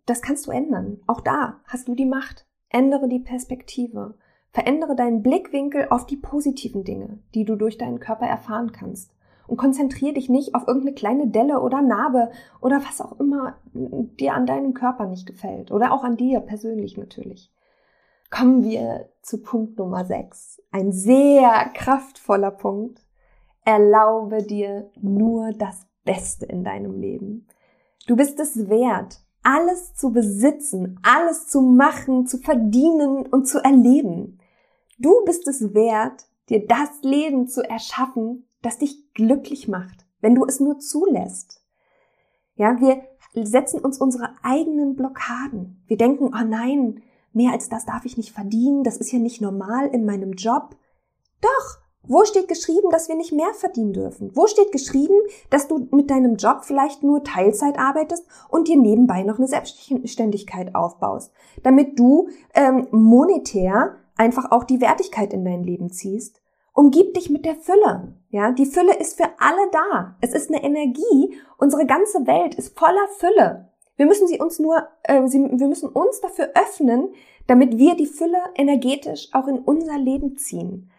das 0.06 0.20
kannst 0.20 0.46
du 0.46 0.50
ändern. 0.50 1.00
Auch 1.06 1.20
da 1.20 1.60
hast 1.66 1.88
du 1.88 1.94
die 1.94 2.06
Macht. 2.06 2.46
Ändere 2.68 3.08
die 3.08 3.20
Perspektive. 3.20 4.14
Verändere 4.50 4.94
deinen 4.94 5.22
Blickwinkel 5.22 5.88
auf 5.90 6.06
die 6.06 6.16
positiven 6.16 6.84
Dinge, 6.84 7.18
die 7.34 7.44
du 7.44 7.56
durch 7.56 7.78
deinen 7.78 8.00
Körper 8.00 8.26
erfahren 8.26 8.72
kannst. 8.72 9.12
Und 9.46 9.56
konzentriere 9.58 10.14
dich 10.14 10.28
nicht 10.28 10.54
auf 10.54 10.66
irgendeine 10.66 10.94
kleine 10.94 11.26
Delle 11.28 11.60
oder 11.60 11.82
Narbe 11.82 12.30
oder 12.60 12.82
was 12.82 13.00
auch 13.00 13.18
immer 13.20 13.56
dir 13.72 14.34
an 14.34 14.46
deinem 14.46 14.72
Körper 14.72 15.06
nicht 15.06 15.26
gefällt. 15.26 15.70
Oder 15.70 15.92
auch 15.92 16.02
an 16.02 16.16
dir 16.16 16.40
persönlich 16.40 16.96
natürlich. 16.96 17.50
Kommen 18.36 18.64
wir 18.64 19.10
zu 19.22 19.38
Punkt 19.42 19.78
Nummer 19.78 20.04
6. 20.04 20.60
Ein 20.72 20.90
sehr 20.90 21.70
kraftvoller 21.72 22.50
Punkt. 22.50 23.00
Erlaube 23.64 24.42
dir 24.42 24.90
nur 25.00 25.52
das 25.52 25.86
Beste 26.04 26.44
in 26.46 26.64
deinem 26.64 26.98
Leben. 27.00 27.46
Du 28.08 28.16
bist 28.16 28.40
es 28.40 28.68
wert, 28.68 29.20
alles 29.44 29.94
zu 29.94 30.10
besitzen, 30.10 30.98
alles 31.04 31.46
zu 31.46 31.60
machen, 31.60 32.26
zu 32.26 32.38
verdienen 32.38 33.24
und 33.24 33.46
zu 33.46 33.62
erleben. 33.62 34.40
Du 34.98 35.24
bist 35.24 35.46
es 35.46 35.72
wert, 35.72 36.26
dir 36.48 36.66
das 36.66 37.02
Leben 37.02 37.46
zu 37.46 37.62
erschaffen, 37.62 38.48
das 38.62 38.78
dich 38.78 39.14
glücklich 39.14 39.68
macht, 39.68 40.06
wenn 40.20 40.34
du 40.34 40.44
es 40.44 40.58
nur 40.58 40.80
zulässt. 40.80 41.62
Ja, 42.56 42.80
wir 42.80 43.00
setzen 43.44 43.78
uns 43.78 43.98
unsere 43.98 44.30
eigenen 44.42 44.96
Blockaden. 44.96 45.84
Wir 45.86 45.96
denken, 45.96 46.32
oh 46.34 46.44
nein, 46.44 47.00
mehr 47.34 47.52
als 47.52 47.68
das 47.68 47.86
darf 47.86 48.04
ich 48.04 48.16
nicht 48.16 48.32
verdienen, 48.32 48.84
das 48.84 48.96
ist 48.96 49.12
ja 49.12 49.18
nicht 49.18 49.40
normal 49.40 49.88
in 49.88 50.04
meinem 50.04 50.32
Job. 50.32 50.76
Doch, 51.40 51.78
wo 52.06 52.24
steht 52.24 52.48
geschrieben, 52.48 52.90
dass 52.90 53.08
wir 53.08 53.16
nicht 53.16 53.32
mehr 53.32 53.52
verdienen 53.54 53.94
dürfen? 53.94 54.30
Wo 54.34 54.46
steht 54.46 54.72
geschrieben, 54.72 55.14
dass 55.48 55.68
du 55.68 55.88
mit 55.90 56.10
deinem 56.10 56.36
Job 56.36 56.64
vielleicht 56.64 57.02
nur 57.02 57.24
Teilzeit 57.24 57.78
arbeitest 57.78 58.26
und 58.50 58.68
dir 58.68 58.76
nebenbei 58.76 59.22
noch 59.22 59.38
eine 59.38 59.48
Selbstständigkeit 59.48 60.74
aufbaust, 60.74 61.32
damit 61.62 61.98
du 61.98 62.28
ähm, 62.54 62.88
monetär 62.90 63.96
einfach 64.16 64.50
auch 64.50 64.64
die 64.64 64.80
Wertigkeit 64.80 65.32
in 65.32 65.44
dein 65.44 65.62
Leben 65.62 65.90
ziehst. 65.90 66.42
Umgib 66.74 67.14
dich 67.14 67.30
mit 67.30 67.44
der 67.44 67.54
Fülle. 67.54 68.16
Ja, 68.30 68.50
die 68.52 68.66
Fülle 68.66 68.96
ist 68.96 69.16
für 69.16 69.28
alle 69.38 69.70
da. 69.72 70.16
Es 70.20 70.34
ist 70.34 70.50
eine 70.50 70.62
Energie. 70.62 71.38
Unsere 71.56 71.86
ganze 71.86 72.26
Welt 72.26 72.56
ist 72.56 72.76
voller 72.76 73.08
Fülle. 73.16 73.70
Wir 73.96 74.06
müssen 74.06 74.26
sie 74.26 74.40
uns 74.40 74.58
nur, 74.58 74.88
äh, 75.04 75.22
wir 75.22 75.68
müssen 75.68 75.88
uns 75.88 76.20
dafür 76.20 76.50
öffnen, 76.54 77.14
damit 77.46 77.78
wir 77.78 77.94
die 77.94 78.06
Fülle 78.06 78.38
energetisch 78.54 79.28
auch 79.32 79.46
in 79.46 79.58
unser 79.58 79.98
Leben 79.98 80.36
ziehen. 80.36 80.90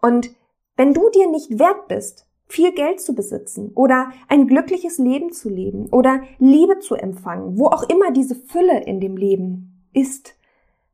Und 0.00 0.30
wenn 0.76 0.94
du 0.94 1.10
dir 1.10 1.28
nicht 1.28 1.58
wert 1.58 1.88
bist, 1.88 2.26
viel 2.46 2.72
Geld 2.72 3.00
zu 3.00 3.14
besitzen 3.14 3.72
oder 3.74 4.10
ein 4.28 4.46
glückliches 4.46 4.98
Leben 4.98 5.32
zu 5.32 5.48
leben 5.48 5.88
oder 5.90 6.22
Liebe 6.38 6.78
zu 6.80 6.94
empfangen, 6.94 7.58
wo 7.58 7.66
auch 7.66 7.84
immer 7.84 8.10
diese 8.10 8.34
Fülle 8.34 8.82
in 8.84 9.00
dem 9.00 9.16
Leben 9.16 9.86
ist, 9.92 10.34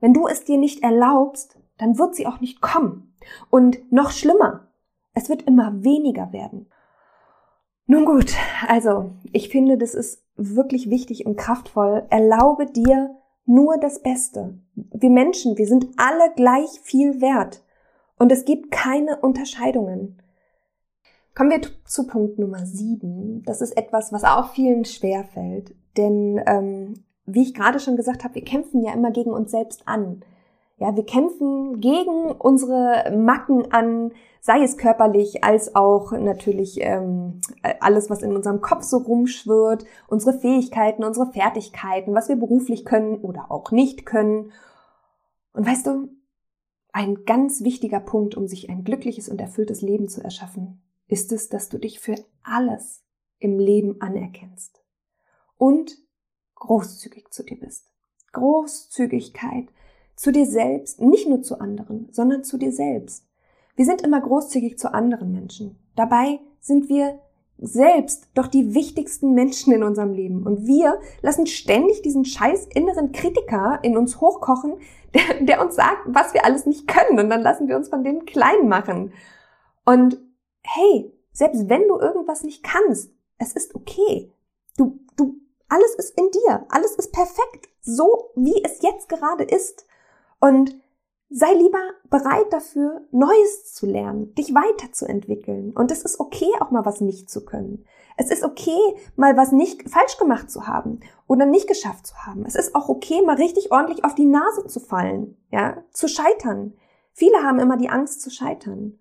wenn 0.01 0.13
du 0.13 0.27
es 0.27 0.45
dir 0.45 0.59
nicht 0.59 0.83
erlaubst, 0.83 1.59
dann 1.79 1.99
wird 1.99 2.15
sie 2.15 2.27
auch 2.27 2.41
nicht 2.41 2.61
kommen. 2.61 3.15
Und 3.51 3.91
noch 3.91 4.11
schlimmer, 4.11 4.69
es 5.15 5.29
wird 5.29 5.43
immer 5.43 5.83
weniger 5.83 6.33
werden. 6.33 6.69
Nun 7.87 8.05
gut, 8.05 8.35
also 8.67 9.13
ich 9.33 9.49
finde, 9.49 9.79
das 9.79 9.95
ist 9.95 10.23
wirklich 10.37 10.91
wichtig 10.91 11.25
und 11.25 11.37
kraftvoll. 11.37 12.05
Erlaube 12.11 12.67
dir 12.67 13.17
nur 13.45 13.79
das 13.79 14.03
Beste. 14.03 14.59
Wir 14.75 15.11
Menschen, 15.11 15.57
wir 15.57 15.69
sind 15.69 15.87
alle 15.97 16.33
gleich 16.35 16.81
viel 16.83 17.21
wert. 17.21 17.63
Und 18.19 18.33
es 18.33 18.45
gibt 18.45 18.71
keine 18.71 19.19
Unterscheidungen. 19.21 20.21
Kommen 21.35 21.51
wir 21.51 21.61
zu 21.85 22.07
Punkt 22.07 22.39
Nummer 22.39 22.67
sieben. 22.67 23.43
Das 23.45 23.61
ist 23.61 23.77
etwas, 23.77 24.13
was 24.13 24.25
auch 24.25 24.51
vielen 24.51 24.85
schwerfällt. 24.85 25.75
Denn 25.97 26.41
ähm, 26.47 27.05
wie 27.27 27.43
ich 27.43 27.55
gerade 27.55 27.79
schon 27.79 27.97
gesagt 27.97 28.25
habe, 28.25 28.37
wir 28.37 28.45
kämpfen 28.45 28.83
ja 28.83 28.95
immer 28.95 29.11
gegen 29.11 29.31
uns 29.31 29.51
selbst 29.51 29.87
an. 29.87 30.23
Ja, 30.79 30.95
wir 30.97 31.05
kämpfen 31.05 31.81
gegen 31.81 32.33
unsere 32.33 33.11
Macken 33.17 33.71
an, 33.73 34.13
sei 34.47 34.63
es 34.63 34.77
körperlich 34.77 35.43
als 35.43 35.75
auch 35.75 36.13
natürlich 36.13 36.79
ähm, 36.81 37.41
alles, 37.81 38.11
was 38.11 38.23
in 38.23 38.37
unserem 38.37 38.61
Kopf 38.61 38.85
so 38.85 38.99
rumschwirrt, 38.99 39.85
unsere 40.07 40.39
Fähigkeiten, 40.39 41.03
unsere 41.03 41.33
Fertigkeiten, 41.33 42.15
was 42.15 42.29
wir 42.29 42.37
beruflich 42.37 42.85
können 42.85 43.17
oder 43.17 43.51
auch 43.51 43.73
nicht 43.73 44.07
können. 44.07 44.53
Und 45.53 45.67
weißt 45.67 45.89
du, 45.89 46.11
ein 46.93 47.25
ganz 47.25 47.65
wichtiger 47.65 47.99
Punkt, 47.99 48.37
um 48.37 48.47
sich 48.47 48.71
ein 48.71 48.85
glückliches 48.85 49.29
und 49.29 49.41
erfülltes 49.41 49.83
Leben 49.83 50.07
zu 50.09 50.23
erschaffen, 50.23 50.81
ist 51.09 51.33
es, 51.33 51.49
dass 51.49 51.69
du 51.69 51.79
dich 51.79 51.99
für 51.99 52.15
alles 52.45 53.03
im 53.41 53.59
Leben 53.59 54.01
anerkennst 54.01 54.81
und 55.59 55.99
großzügig 56.55 57.31
zu 57.33 57.43
dir 57.43 57.59
bist. 57.59 57.91
Großzügigkeit 58.31 59.67
zu 60.15 60.31
dir 60.31 60.47
selbst, 60.47 61.01
nicht 61.01 61.29
nur 61.29 61.43
zu 61.43 61.61
anderen, 61.61 62.13
sondern 62.13 62.45
zu 62.45 62.59
dir 62.59 62.71
selbst. 62.71 63.27
Wir 63.77 63.85
sind 63.85 64.03
immer 64.03 64.21
großzügig 64.21 64.79
zu 64.79 64.93
anderen 64.93 65.33
Menschen. 65.33 65.79
Dabei 65.95 66.41
sind 66.61 66.89
wir 66.89 67.21
selbst 67.59 68.29
doch 68.35 68.49
die 68.49 68.75
wichtigsten 68.75 69.33
Menschen 69.33 69.73
in 69.73 69.83
unserem 69.83 70.13
Leben. 70.13 70.47
Und 70.47 70.67
wir 70.67 70.99
lassen 71.23 71.47
ständig 71.47 72.03
diesen 72.03 72.25
scheiß 72.25 72.67
inneren 72.75 73.13
Kritiker 73.13 73.79
in 73.83 73.97
uns 73.97 74.21
hochkochen, 74.21 74.79
der, 75.15 75.45
der 75.45 75.65
uns 75.65 75.77
sagt, 75.77 76.03
was 76.07 76.35
wir 76.35 76.45
alles 76.45 76.67
nicht 76.67 76.89
können. 76.89 77.19
Und 77.19 77.31
dann 77.31 77.43
lassen 77.43 77.69
wir 77.69 77.77
uns 77.77 77.89
von 77.89 78.03
denen 78.03 78.25
klein 78.27 78.69
machen. 78.69 79.13
Und 79.85 80.21
hey, 80.63 81.13
selbst 81.33 81.69
wenn 81.69 81.87
du 81.89 81.99
irgendwas 81.99 82.43
nicht 82.43 82.63
kannst, 82.63 83.11
es 83.39 83.53
ist 83.53 83.75
okay. 83.75 84.33
Du, 84.77 84.99
du 85.17 85.37
alles 85.69 85.95
ist 85.97 86.19
in 86.19 86.31
dir. 86.31 86.67
Alles 86.69 86.95
ist 86.97 87.13
perfekt. 87.13 87.69
So 87.81 88.31
wie 88.37 88.63
es 88.65 88.83
jetzt 88.83 89.09
gerade 89.09 89.45
ist. 89.45 89.87
Und 90.41 90.77
sei 91.29 91.53
lieber 91.55 91.81
bereit 92.09 92.53
dafür, 92.53 93.07
Neues 93.11 93.75
zu 93.75 93.87
lernen, 93.87 94.35
dich 94.35 94.55
weiterzuentwickeln. 94.55 95.73
Und 95.73 95.91
es 95.91 96.03
ist 96.03 96.21
okay, 96.21 96.49
auch 96.61 96.71
mal 96.71 96.85
was 96.85 97.01
nicht 97.01 97.29
zu 97.29 97.45
können. 97.45 97.85
Es 98.17 98.31
ist 98.31 98.45
okay, 98.45 98.79
mal 99.17 99.37
was 99.37 99.53
nicht 99.53 99.89
falsch 99.91 100.17
gemacht 100.19 100.51
zu 100.51 100.67
haben 100.67 101.01
oder 101.27 101.45
nicht 101.45 101.69
geschafft 101.69 102.07
zu 102.07 102.17
haben. 102.25 102.47
Es 102.47 102.55
ist 102.55 102.75
auch 102.75 102.89
okay, 102.89 103.23
mal 103.23 103.37
richtig 103.37 103.73
ordentlich 103.73 104.05
auf 104.05 104.15
die 104.15 104.25
Nase 104.25 104.67
zu 104.67 104.81
fallen, 104.81 105.37
ja, 105.51 105.83
zu 105.91 106.09
scheitern. 106.09 106.75
Viele 107.13 107.43
haben 107.43 107.59
immer 107.59 107.77
die 107.77 107.91
Angst 107.91 108.23
zu 108.23 108.31
scheitern. 108.31 108.99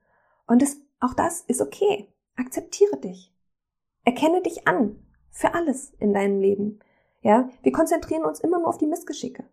Und 0.47 0.61
es, 0.61 0.81
auch 0.99 1.13
das 1.13 1.41
ist 1.41 1.61
okay. 1.61 2.11
Akzeptiere 2.35 2.97
dich. 2.97 3.33
Erkenne 4.03 4.41
dich 4.41 4.67
an 4.67 4.99
für 5.31 5.53
alles 5.53 5.93
in 5.99 6.13
deinem 6.13 6.39
Leben. 6.39 6.79
Ja, 7.21 7.49
wir 7.61 7.71
konzentrieren 7.71 8.25
uns 8.25 8.39
immer 8.39 8.59
nur 8.59 8.67
auf 8.67 8.77
die 8.77 8.87
Missgeschicke. 8.87 9.45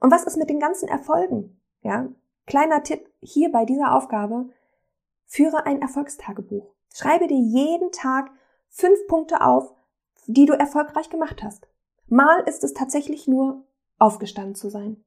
Und 0.00 0.10
was 0.10 0.24
ist 0.24 0.36
mit 0.36 0.50
den 0.50 0.60
ganzen 0.60 0.88
Erfolgen? 0.88 1.61
Ja, 1.82 2.08
kleiner 2.46 2.82
Tipp 2.82 3.10
hier 3.20 3.50
bei 3.50 3.64
dieser 3.64 3.94
Aufgabe. 3.94 4.48
Führe 5.26 5.66
ein 5.66 5.80
Erfolgstagebuch. 5.80 6.72
Schreibe 6.92 7.26
dir 7.26 7.38
jeden 7.38 7.90
Tag 7.92 8.30
fünf 8.68 9.06
Punkte 9.06 9.40
auf, 9.40 9.74
die 10.26 10.46
du 10.46 10.52
erfolgreich 10.52 11.10
gemacht 11.10 11.42
hast. 11.42 11.68
Mal 12.08 12.40
ist 12.46 12.64
es 12.64 12.74
tatsächlich 12.74 13.26
nur 13.26 13.64
aufgestanden 13.98 14.54
zu 14.54 14.68
sein. 14.68 15.02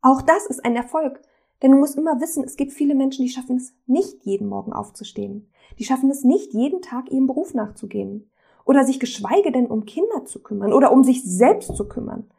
Auch 0.00 0.22
das 0.22 0.46
ist 0.46 0.64
ein 0.64 0.76
Erfolg. 0.76 1.22
Denn 1.62 1.70
du 1.70 1.78
musst 1.78 1.96
immer 1.96 2.20
wissen, 2.20 2.42
es 2.42 2.56
gibt 2.56 2.72
viele 2.72 2.94
Menschen, 2.94 3.24
die 3.24 3.30
schaffen 3.30 3.56
es 3.56 3.72
nicht 3.86 4.24
jeden 4.24 4.48
Morgen 4.48 4.72
aufzustehen. 4.72 5.48
Die 5.78 5.84
schaffen 5.84 6.10
es 6.10 6.24
nicht 6.24 6.52
jeden 6.52 6.82
Tag 6.82 7.10
ihrem 7.10 7.28
Beruf 7.28 7.54
nachzugehen 7.54 8.28
oder 8.64 8.84
sich 8.84 9.00
geschweige 9.00 9.52
denn 9.52 9.66
um 9.66 9.84
Kinder 9.84 10.24
zu 10.24 10.42
kümmern 10.42 10.72
oder 10.72 10.92
um 10.92 11.04
sich 11.04 11.22
selbst 11.24 11.76
zu 11.76 11.88
kümmern. 11.88 12.30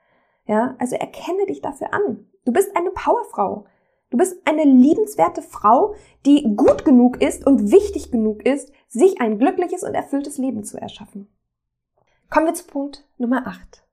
Ja, 0.46 0.76
also 0.78 0.96
erkenne 0.96 1.46
dich 1.46 1.62
dafür 1.62 1.94
an. 1.94 2.28
Du 2.46 2.52
bist 2.52 2.76
eine 2.76 2.92
Powerfrau. 2.92 3.66
Du 4.14 4.18
bist 4.18 4.38
eine 4.46 4.64
liebenswerte 4.64 5.42
Frau, 5.42 5.96
die 6.24 6.44
gut 6.56 6.86
genug 6.86 7.20
ist 7.20 7.48
und 7.48 7.72
wichtig 7.72 8.12
genug 8.12 8.46
ist, 8.46 8.72
sich 8.88 9.20
ein 9.20 9.40
glückliches 9.40 9.82
und 9.82 9.96
erfülltes 9.96 10.38
Leben 10.38 10.64
zu 10.64 10.80
erschaffen. 10.80 11.28
Kommen 12.30 12.46
wir 12.46 12.54
zu 12.54 12.66
Punkt 12.66 13.10
Nummer 13.18 13.48
8. 13.48 13.84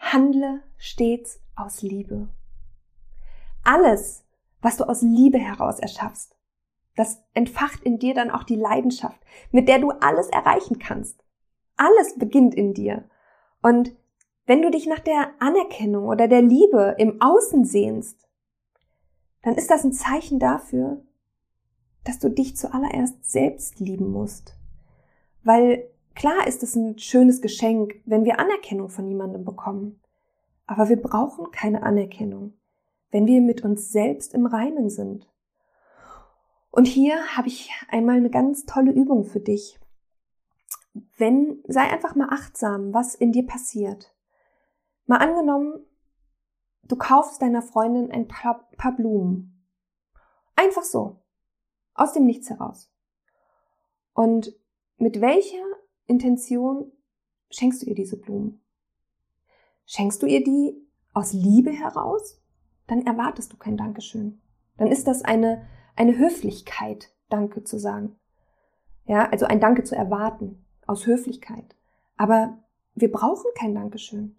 Handle 0.00 0.64
stets 0.78 1.40
aus 1.54 1.82
Liebe. 1.82 2.26
Alles, 3.62 4.24
was 4.62 4.78
du 4.78 4.88
aus 4.88 5.00
Liebe 5.00 5.38
heraus 5.38 5.78
erschaffst, 5.78 6.36
das 6.96 7.22
entfacht 7.32 7.84
in 7.84 8.00
dir 8.00 8.14
dann 8.14 8.32
auch 8.32 8.42
die 8.42 8.56
Leidenschaft, 8.56 9.20
mit 9.52 9.68
der 9.68 9.78
du 9.78 9.92
alles 9.92 10.28
erreichen 10.30 10.80
kannst. 10.80 11.24
Alles 11.76 12.18
beginnt 12.18 12.56
in 12.56 12.74
dir. 12.74 13.08
Und 13.62 13.94
wenn 14.46 14.60
du 14.60 14.72
dich 14.72 14.88
nach 14.88 14.98
der 14.98 15.30
Anerkennung 15.38 16.08
oder 16.08 16.26
der 16.26 16.42
Liebe 16.42 16.96
im 16.98 17.22
Außen 17.22 17.64
sehnst, 17.64 18.26
dann 19.42 19.54
ist 19.54 19.70
das 19.70 19.84
ein 19.84 19.92
Zeichen 19.92 20.38
dafür, 20.38 21.02
dass 22.04 22.18
du 22.18 22.28
dich 22.28 22.56
zuallererst 22.56 23.30
selbst 23.30 23.80
lieben 23.80 24.10
musst. 24.10 24.56
Weil 25.42 25.88
klar 26.14 26.46
ist 26.46 26.62
es 26.62 26.76
ein 26.76 26.98
schönes 26.98 27.40
Geschenk, 27.40 27.94
wenn 28.04 28.24
wir 28.24 28.38
Anerkennung 28.38 28.88
von 28.88 29.06
jemandem 29.06 29.44
bekommen. 29.44 30.00
Aber 30.66 30.88
wir 30.88 31.00
brauchen 31.00 31.50
keine 31.50 31.82
Anerkennung, 31.82 32.54
wenn 33.10 33.26
wir 33.26 33.40
mit 33.40 33.64
uns 33.64 33.90
selbst 33.90 34.34
im 34.34 34.46
Reinen 34.46 34.88
sind. 34.88 35.28
Und 36.70 36.86
hier 36.86 37.36
habe 37.36 37.48
ich 37.48 37.70
einmal 37.88 38.16
eine 38.16 38.30
ganz 38.30 38.64
tolle 38.64 38.92
Übung 38.92 39.24
für 39.24 39.40
dich. 39.40 39.80
Wenn, 41.16 41.62
sei 41.66 41.82
einfach 41.82 42.14
mal 42.14 42.28
achtsam, 42.30 42.94
was 42.94 43.14
in 43.14 43.32
dir 43.32 43.46
passiert. 43.46 44.14
Mal 45.06 45.18
angenommen, 45.18 45.84
du 46.90 46.96
kaufst 46.96 47.40
deiner 47.40 47.62
Freundin 47.62 48.10
ein 48.10 48.26
paar, 48.26 48.68
paar 48.76 48.96
Blumen. 48.96 49.64
Einfach 50.56 50.82
so. 50.82 51.22
Aus 51.94 52.12
dem 52.12 52.24
Nichts 52.24 52.50
heraus. 52.50 52.92
Und 54.14 54.54
mit 54.96 55.20
welcher 55.20 55.64
Intention 56.06 56.92
schenkst 57.50 57.82
du 57.82 57.86
ihr 57.86 57.94
diese 57.94 58.18
Blumen? 58.18 58.60
Schenkst 59.86 60.22
du 60.22 60.26
ihr 60.26 60.42
die 60.42 60.74
aus 61.14 61.32
Liebe 61.32 61.70
heraus? 61.70 62.40
Dann 62.86 63.06
erwartest 63.06 63.52
du 63.52 63.56
kein 63.56 63.76
Dankeschön. 63.76 64.40
Dann 64.76 64.88
ist 64.88 65.06
das 65.06 65.22
eine, 65.22 65.66
eine 65.96 66.18
Höflichkeit, 66.18 67.12
Danke 67.28 67.62
zu 67.62 67.78
sagen. 67.78 68.18
Ja, 69.04 69.28
also 69.30 69.46
ein 69.46 69.60
Danke 69.60 69.84
zu 69.84 69.94
erwarten, 69.94 70.64
aus 70.86 71.06
Höflichkeit. 71.06 71.76
Aber 72.16 72.58
wir 72.94 73.10
brauchen 73.10 73.50
kein 73.54 73.74
Dankeschön. 73.74 74.36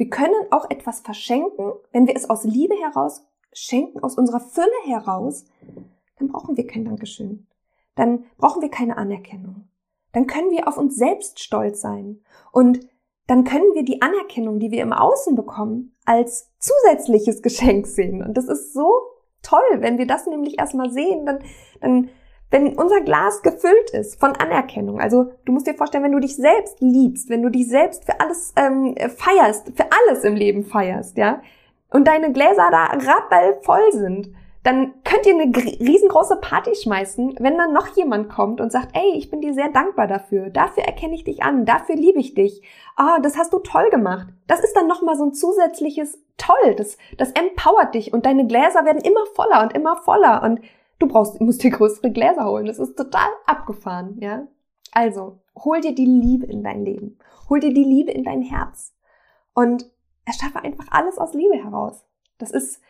Wir 0.00 0.08
können 0.08 0.46
auch 0.50 0.70
etwas 0.70 1.00
verschenken, 1.00 1.74
wenn 1.92 2.06
wir 2.06 2.16
es 2.16 2.30
aus 2.30 2.44
Liebe 2.44 2.74
heraus 2.74 3.22
schenken, 3.52 4.00
aus 4.00 4.16
unserer 4.16 4.40
Fülle 4.40 4.66
heraus, 4.86 5.44
dann 6.18 6.28
brauchen 6.28 6.56
wir 6.56 6.66
kein 6.66 6.86
Dankeschön. 6.86 7.46
Dann 7.96 8.24
brauchen 8.38 8.62
wir 8.62 8.70
keine 8.70 8.96
Anerkennung. 8.96 9.68
Dann 10.14 10.26
können 10.26 10.52
wir 10.52 10.68
auf 10.68 10.78
uns 10.78 10.96
selbst 10.96 11.40
stolz 11.40 11.82
sein. 11.82 12.22
Und 12.50 12.80
dann 13.26 13.44
können 13.44 13.74
wir 13.74 13.84
die 13.84 14.00
Anerkennung, 14.00 14.58
die 14.58 14.70
wir 14.70 14.80
im 14.80 14.94
Außen 14.94 15.36
bekommen, 15.36 15.94
als 16.06 16.50
zusätzliches 16.58 17.42
Geschenk 17.42 17.86
sehen. 17.86 18.22
Und 18.22 18.38
das 18.38 18.48
ist 18.48 18.72
so 18.72 18.90
toll, 19.42 19.60
wenn 19.80 19.98
wir 19.98 20.06
das 20.06 20.26
nämlich 20.26 20.58
erstmal 20.58 20.90
sehen, 20.90 21.26
dann, 21.26 21.40
dann 21.82 22.08
wenn 22.50 22.76
unser 22.76 23.00
Glas 23.00 23.42
gefüllt 23.42 23.90
ist 23.92 24.18
von 24.18 24.32
Anerkennung, 24.36 25.00
also 25.00 25.32
du 25.44 25.52
musst 25.52 25.66
dir 25.66 25.74
vorstellen, 25.74 26.04
wenn 26.04 26.12
du 26.12 26.20
dich 26.20 26.36
selbst 26.36 26.80
liebst, 26.80 27.28
wenn 27.30 27.42
du 27.42 27.48
dich 27.48 27.68
selbst 27.68 28.04
für 28.04 28.20
alles 28.20 28.52
ähm, 28.56 28.94
feierst, 29.16 29.72
für 29.76 29.86
alles 29.90 30.24
im 30.24 30.34
Leben 30.34 30.64
feierst, 30.64 31.16
ja, 31.16 31.40
und 31.90 32.06
deine 32.06 32.32
Gläser 32.32 32.70
da 32.70 32.86
rappelvoll 32.86 33.92
sind, 33.92 34.32
dann 34.62 34.92
könnt 35.04 35.26
ihr 35.26 35.34
eine 35.34 35.56
riesengroße 35.56 36.36
Party 36.36 36.74
schmeißen, 36.74 37.36
wenn 37.38 37.56
dann 37.56 37.72
noch 37.72 37.96
jemand 37.96 38.28
kommt 38.28 38.60
und 38.60 38.70
sagt, 38.70 38.90
ey, 38.92 39.16
ich 39.16 39.30
bin 39.30 39.40
dir 39.40 39.54
sehr 39.54 39.70
dankbar 39.70 40.06
dafür, 40.06 40.50
dafür 40.50 40.82
erkenne 40.82 41.14
ich 41.14 41.24
dich 41.24 41.42
an, 41.42 41.64
dafür 41.64 41.94
liebe 41.94 42.18
ich 42.18 42.34
dich, 42.34 42.62
ah, 42.96 43.16
oh, 43.16 43.22
das 43.22 43.38
hast 43.38 43.54
du 43.54 43.60
toll 43.60 43.88
gemacht. 43.90 44.26
Das 44.46 44.60
ist 44.60 44.74
dann 44.76 44.86
nochmal 44.86 45.16
so 45.16 45.24
ein 45.24 45.32
zusätzliches 45.32 46.18
Toll, 46.36 46.74
das, 46.74 46.98
das 47.16 47.32
empowert 47.32 47.94
dich 47.94 48.12
und 48.12 48.26
deine 48.26 48.46
Gläser 48.46 48.84
werden 48.84 49.02
immer 49.02 49.24
voller 49.34 49.62
und 49.62 49.74
immer 49.74 49.96
voller 49.96 50.42
und 50.42 50.60
du 51.00 51.08
brauchst, 51.08 51.40
musst 51.40 51.64
dir 51.64 51.70
größere 51.70 52.12
Gläser 52.12 52.44
holen. 52.44 52.66
Das 52.66 52.78
ist 52.78 52.96
total 52.96 53.28
abgefahren, 53.46 54.18
ja. 54.20 54.46
Also, 54.92 55.40
hol 55.56 55.80
dir 55.80 55.94
die 55.94 56.06
Liebe 56.06 56.46
in 56.46 56.62
dein 56.62 56.84
Leben. 56.84 57.18
Hol 57.48 57.58
dir 57.58 57.74
die 57.74 57.84
Liebe 57.84 58.12
in 58.12 58.22
dein 58.22 58.42
Herz. 58.42 58.94
Und 59.54 59.90
erschaffe 60.24 60.62
einfach 60.62 60.86
alles 60.90 61.18
aus 61.18 61.34
Liebe 61.34 61.56
heraus. 61.56 62.04
Das 62.38 62.50
ist 62.52 62.80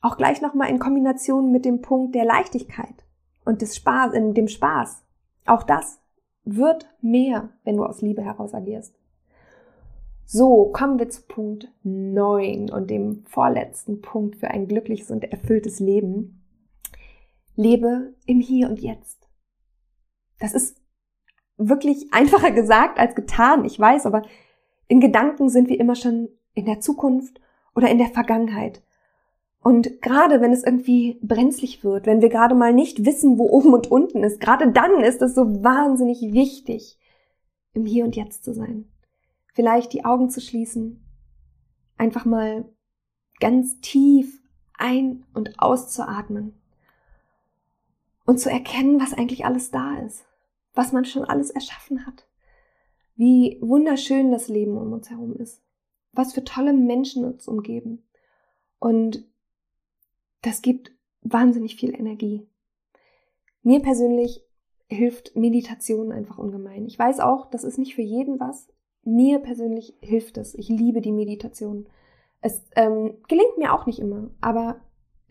auch 0.00 0.16
gleich 0.16 0.40
nochmal 0.40 0.70
in 0.70 0.78
Kombination 0.78 1.50
mit 1.50 1.64
dem 1.64 1.82
Punkt 1.82 2.14
der 2.14 2.24
Leichtigkeit 2.24 3.04
und 3.44 3.62
des 3.62 3.74
Spaß, 3.76 4.12
in 4.12 4.34
dem 4.34 4.48
Spaß. 4.48 5.02
Auch 5.46 5.62
das 5.62 6.00
wird 6.44 6.86
mehr, 7.00 7.50
wenn 7.64 7.76
du 7.76 7.84
aus 7.84 8.02
Liebe 8.02 8.22
heraus 8.22 8.54
agierst. 8.54 8.94
So, 10.24 10.70
kommen 10.72 10.98
wir 10.98 11.08
zu 11.08 11.22
Punkt 11.22 11.72
9 11.84 12.70
und 12.70 12.90
dem 12.90 13.24
vorletzten 13.26 14.00
Punkt 14.00 14.36
für 14.36 14.48
ein 14.48 14.66
glückliches 14.66 15.10
und 15.10 15.24
erfülltes 15.24 15.78
Leben. 15.78 16.35
Lebe 17.56 18.14
im 18.26 18.40
Hier 18.40 18.68
und 18.68 18.80
Jetzt. 18.80 19.28
Das 20.38 20.52
ist 20.52 20.80
wirklich 21.56 22.12
einfacher 22.12 22.50
gesagt 22.52 22.98
als 22.98 23.14
getan, 23.14 23.64
ich 23.64 23.78
weiß, 23.80 24.06
aber 24.06 24.22
in 24.88 25.00
Gedanken 25.00 25.48
sind 25.48 25.68
wir 25.68 25.80
immer 25.80 25.96
schon 25.96 26.28
in 26.54 26.66
der 26.66 26.80
Zukunft 26.80 27.40
oder 27.74 27.90
in 27.90 27.98
der 27.98 28.08
Vergangenheit. 28.08 28.82
Und 29.60 30.00
gerade 30.00 30.40
wenn 30.40 30.52
es 30.52 30.62
irgendwie 30.62 31.18
brenzlig 31.22 31.82
wird, 31.82 32.06
wenn 32.06 32.22
wir 32.22 32.28
gerade 32.28 32.54
mal 32.54 32.72
nicht 32.72 33.04
wissen, 33.04 33.36
wo 33.36 33.48
oben 33.48 33.74
und 33.74 33.90
unten 33.90 34.22
ist, 34.22 34.38
gerade 34.38 34.70
dann 34.70 35.00
ist 35.00 35.22
es 35.22 35.34
so 35.34 35.64
wahnsinnig 35.64 36.20
wichtig, 36.32 36.98
im 37.72 37.84
Hier 37.84 38.04
und 38.04 38.14
Jetzt 38.14 38.44
zu 38.44 38.54
sein. 38.54 38.88
Vielleicht 39.54 39.92
die 39.92 40.04
Augen 40.04 40.30
zu 40.30 40.40
schließen, 40.40 41.04
einfach 41.96 42.26
mal 42.26 42.64
ganz 43.40 43.80
tief 43.80 44.40
ein- 44.78 45.24
und 45.34 45.58
auszuatmen 45.58 46.54
und 48.26 48.38
zu 48.38 48.50
erkennen, 48.50 49.00
was 49.00 49.14
eigentlich 49.14 49.44
alles 49.44 49.70
da 49.70 49.98
ist, 50.00 50.26
was 50.74 50.92
man 50.92 51.04
schon 51.04 51.24
alles 51.24 51.50
erschaffen 51.50 52.06
hat, 52.06 52.26
wie 53.14 53.58
wunderschön 53.62 54.30
das 54.30 54.48
Leben 54.48 54.76
um 54.76 54.92
uns 54.92 55.10
herum 55.10 55.36
ist, 55.36 55.62
was 56.12 56.34
für 56.34 56.44
tolle 56.44 56.72
Menschen 56.72 57.24
uns 57.24 57.48
umgeben. 57.48 58.02
Und 58.78 59.24
das 60.42 60.60
gibt 60.60 60.92
wahnsinnig 61.22 61.76
viel 61.76 61.94
Energie. 61.94 62.46
Mir 63.62 63.80
persönlich 63.80 64.44
hilft 64.88 65.34
Meditation 65.34 66.12
einfach 66.12 66.38
ungemein. 66.38 66.86
Ich 66.86 66.98
weiß 66.98 67.20
auch, 67.20 67.50
das 67.50 67.64
ist 67.64 67.78
nicht 67.78 67.94
für 67.94 68.02
jeden 68.02 68.38
was. 68.38 68.68
Mir 69.02 69.38
persönlich 69.38 69.94
hilft 70.00 70.36
es. 70.36 70.54
Ich 70.54 70.68
liebe 70.68 71.00
die 71.00 71.12
Meditation. 71.12 71.88
Es 72.40 72.64
ähm, 72.76 73.16
gelingt 73.28 73.58
mir 73.58 73.72
auch 73.72 73.86
nicht 73.86 73.98
immer, 73.98 74.30
aber 74.40 74.80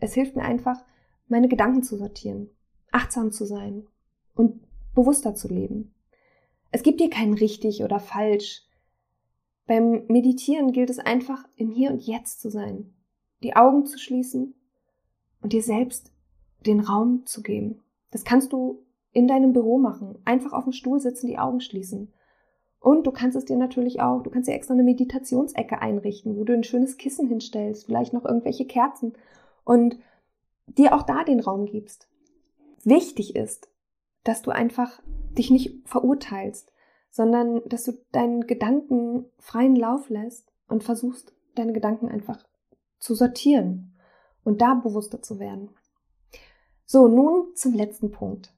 es 0.00 0.12
hilft 0.12 0.36
mir 0.36 0.42
einfach, 0.42 0.84
meine 1.28 1.48
Gedanken 1.48 1.82
zu 1.82 1.96
sortieren, 1.96 2.50
achtsam 2.92 3.32
zu 3.32 3.44
sein 3.44 3.86
und 4.34 4.60
bewusster 4.94 5.34
zu 5.34 5.48
leben. 5.48 5.94
Es 6.70 6.82
gibt 6.82 7.00
hier 7.00 7.10
kein 7.10 7.34
richtig 7.34 7.82
oder 7.82 8.00
falsch. 8.00 8.62
Beim 9.66 10.04
Meditieren 10.08 10.72
gilt 10.72 10.90
es 10.90 10.98
einfach, 10.98 11.46
im 11.56 11.70
Hier 11.70 11.90
und 11.90 12.02
Jetzt 12.06 12.40
zu 12.40 12.50
sein, 12.50 12.94
die 13.42 13.56
Augen 13.56 13.86
zu 13.86 13.98
schließen 13.98 14.54
und 15.42 15.52
dir 15.52 15.62
selbst 15.62 16.12
den 16.66 16.80
Raum 16.80 17.24
zu 17.26 17.42
geben. 17.42 17.82
Das 18.10 18.24
kannst 18.24 18.52
du 18.52 18.84
in 19.12 19.28
deinem 19.28 19.52
Büro 19.52 19.78
machen. 19.78 20.18
Einfach 20.24 20.52
auf 20.52 20.64
dem 20.64 20.72
Stuhl 20.72 21.00
sitzen, 21.00 21.26
die 21.26 21.38
Augen 21.38 21.60
schließen. 21.60 22.12
Und 22.80 23.06
du 23.06 23.10
kannst 23.10 23.36
es 23.36 23.44
dir 23.44 23.56
natürlich 23.56 24.00
auch, 24.00 24.22
du 24.22 24.30
kannst 24.30 24.48
dir 24.48 24.54
extra 24.54 24.74
eine 24.74 24.82
Meditationsecke 24.82 25.80
einrichten, 25.80 26.36
wo 26.36 26.44
du 26.44 26.52
ein 26.52 26.64
schönes 26.64 26.98
Kissen 26.98 27.26
hinstellst, 27.26 27.86
vielleicht 27.86 28.12
noch 28.12 28.24
irgendwelche 28.24 28.66
Kerzen 28.66 29.14
und 29.64 29.98
dir 30.66 30.94
auch 30.94 31.02
da 31.02 31.24
den 31.24 31.40
Raum 31.40 31.66
gibst 31.66 32.08
wichtig 32.86 33.36
ist, 33.36 33.68
dass 34.24 34.42
du 34.42 34.50
einfach 34.50 35.02
dich 35.36 35.50
nicht 35.50 35.86
verurteilst, 35.86 36.72
sondern 37.10 37.60
dass 37.66 37.84
du 37.84 37.92
deinen 38.12 38.46
Gedanken 38.46 39.26
freien 39.38 39.76
Lauf 39.76 40.08
lässt 40.08 40.52
und 40.68 40.84
versuchst, 40.84 41.34
deine 41.54 41.72
Gedanken 41.72 42.08
einfach 42.08 42.44
zu 42.98 43.14
sortieren 43.14 43.96
und 44.44 44.60
da 44.60 44.74
bewusster 44.74 45.22
zu 45.22 45.38
werden. 45.38 45.70
So, 46.84 47.08
nun 47.08 47.54
zum 47.54 47.74
letzten 47.74 48.10
Punkt. 48.10 48.52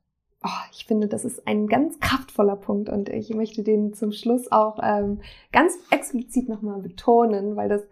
Oh, 0.45 0.65
ich 0.73 0.87
finde, 0.87 1.09
das 1.09 1.25
ist 1.25 1.47
ein 1.49 1.67
ganz 1.67 1.99
kraftvoller 1.99 2.57
Punkt 2.57 2.89
und 2.89 3.09
ich 3.09 3.35
möchte 3.35 3.65
den 3.65 3.95
zum 3.95 4.13
Schluss 4.13 4.53
auch 4.53 4.79
ähm, 4.83 5.21
ganz 5.51 5.77
explizit 5.91 6.49
nochmal 6.49 6.81
betonen, 6.81 7.57
weil 7.57 7.69
das 7.69 7.83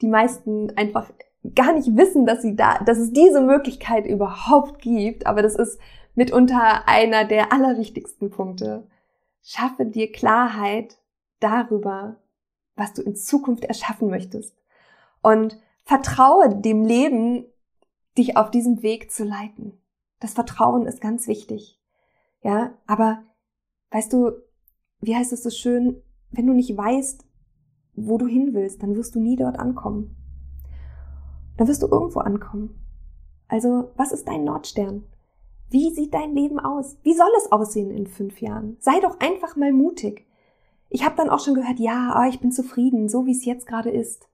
die 0.00 0.06
meisten 0.06 0.70
einfach 0.76 1.10
gar 1.54 1.72
nicht 1.72 1.96
wissen, 1.96 2.26
dass 2.26 2.42
sie 2.42 2.54
da, 2.54 2.78
dass 2.84 2.98
es 2.98 3.12
diese 3.12 3.40
Möglichkeit 3.40 4.06
überhaupt 4.06 4.80
gibt. 4.80 5.26
Aber 5.26 5.42
das 5.42 5.54
ist 5.54 5.78
mitunter 6.14 6.86
einer 6.86 7.24
der 7.24 7.52
allerwichtigsten 7.52 8.30
Punkte. 8.30 8.86
Schaffe 9.42 9.86
dir 9.86 10.12
Klarheit 10.12 10.98
darüber, 11.40 12.16
was 12.76 12.92
du 12.92 13.02
in 13.02 13.16
Zukunft 13.16 13.64
erschaffen 13.64 14.10
möchtest. 14.10 14.54
Und 15.22 15.58
vertraue 15.84 16.60
dem 16.60 16.84
Leben, 16.84 17.44
dich 18.18 18.36
auf 18.36 18.50
diesem 18.50 18.82
Weg 18.82 19.10
zu 19.10 19.24
leiten. 19.24 19.78
Das 20.18 20.34
Vertrauen 20.34 20.86
ist 20.86 21.00
ganz 21.00 21.26
wichtig. 21.26 21.80
Ja, 22.42 22.74
aber 22.86 23.22
weißt 23.90 24.12
du, 24.12 24.32
wie 25.00 25.16
heißt 25.16 25.32
es 25.32 25.42
so 25.42 25.50
schön, 25.50 26.02
wenn 26.30 26.46
du 26.46 26.52
nicht 26.52 26.76
weißt, 26.76 27.24
wo 27.94 28.18
du 28.18 28.26
hin 28.26 28.52
willst, 28.52 28.82
dann 28.82 28.94
wirst 28.94 29.14
du 29.14 29.20
nie 29.20 29.36
dort 29.36 29.58
ankommen 29.58 30.19
dann 31.60 31.68
wirst 31.68 31.82
du 31.82 31.88
irgendwo 31.88 32.20
ankommen. 32.20 32.74
Also, 33.46 33.90
was 33.94 34.12
ist 34.12 34.26
dein 34.26 34.44
Nordstern? 34.44 35.04
Wie 35.68 35.90
sieht 35.90 36.14
dein 36.14 36.34
Leben 36.34 36.58
aus? 36.58 36.96
Wie 37.02 37.12
soll 37.12 37.28
es 37.36 37.52
aussehen 37.52 37.90
in 37.90 38.06
fünf 38.06 38.40
Jahren? 38.40 38.78
Sei 38.80 38.98
doch 39.00 39.20
einfach 39.20 39.56
mal 39.56 39.70
mutig. 39.70 40.26
Ich 40.88 41.04
habe 41.04 41.16
dann 41.16 41.28
auch 41.28 41.40
schon 41.40 41.52
gehört, 41.52 41.78
ja, 41.78 42.18
oh, 42.18 42.26
ich 42.30 42.40
bin 42.40 42.50
zufrieden, 42.50 43.10
so 43.10 43.26
wie 43.26 43.32
es 43.32 43.44
jetzt 43.44 43.66
gerade 43.66 43.90
ist. 43.90 44.26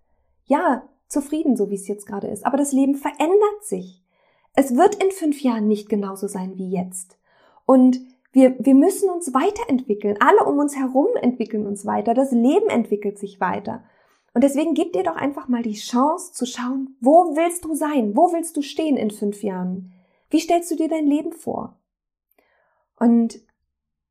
Ja, 0.45 0.85
zufrieden, 1.09 1.57
so 1.57 1.69
wie 1.69 1.75
es 1.75 1.89
jetzt 1.89 2.07
gerade 2.07 2.29
ist. 2.29 2.47
Aber 2.47 2.57
das 2.57 2.71
Leben 2.71 2.95
verändert 2.95 3.65
sich. 3.65 4.05
Es 4.55 4.77
wird 4.77 4.95
in 5.03 5.11
fünf 5.11 5.43
Jahren 5.43 5.67
nicht 5.67 5.89
genauso 5.89 6.29
sein 6.29 6.57
wie 6.57 6.71
jetzt. 6.71 7.19
Und 7.65 7.99
wir, 8.31 8.55
wir 8.61 8.77
müssen 8.77 9.11
uns 9.11 9.35
weiterentwickeln. 9.35 10.17
Alle 10.21 10.49
um 10.49 10.61
uns 10.61 10.77
herum 10.77 11.09
entwickeln 11.21 11.67
uns 11.67 11.85
weiter. 11.87 12.15
Das 12.15 12.31
Leben 12.31 12.69
entwickelt 12.69 13.19
sich 13.19 13.41
weiter. 13.41 13.83
Und 14.37 14.45
deswegen 14.45 14.75
gib 14.75 14.93
dir 14.93 15.03
doch 15.03 15.17
einfach 15.17 15.49
mal 15.49 15.63
die 15.63 15.73
Chance 15.73 16.35
zu 16.35 16.45
schauen, 16.45 16.95
wo 17.01 17.35
willst 17.37 17.65
du 17.65 17.75
sein? 17.75 18.15
Wo 18.15 18.35
willst 18.35 18.55
du 18.59 18.61
stehen 18.61 18.99
in 18.99 19.11
fünf 19.11 19.43
Jahren? 19.43 19.95
Wie 20.29 20.41
stellst 20.41 20.71
du 20.71 20.77
dir 20.77 20.89
dein 20.89 21.07
Leben 21.07 21.33
vor? 21.33 21.81
Und 23.01 23.41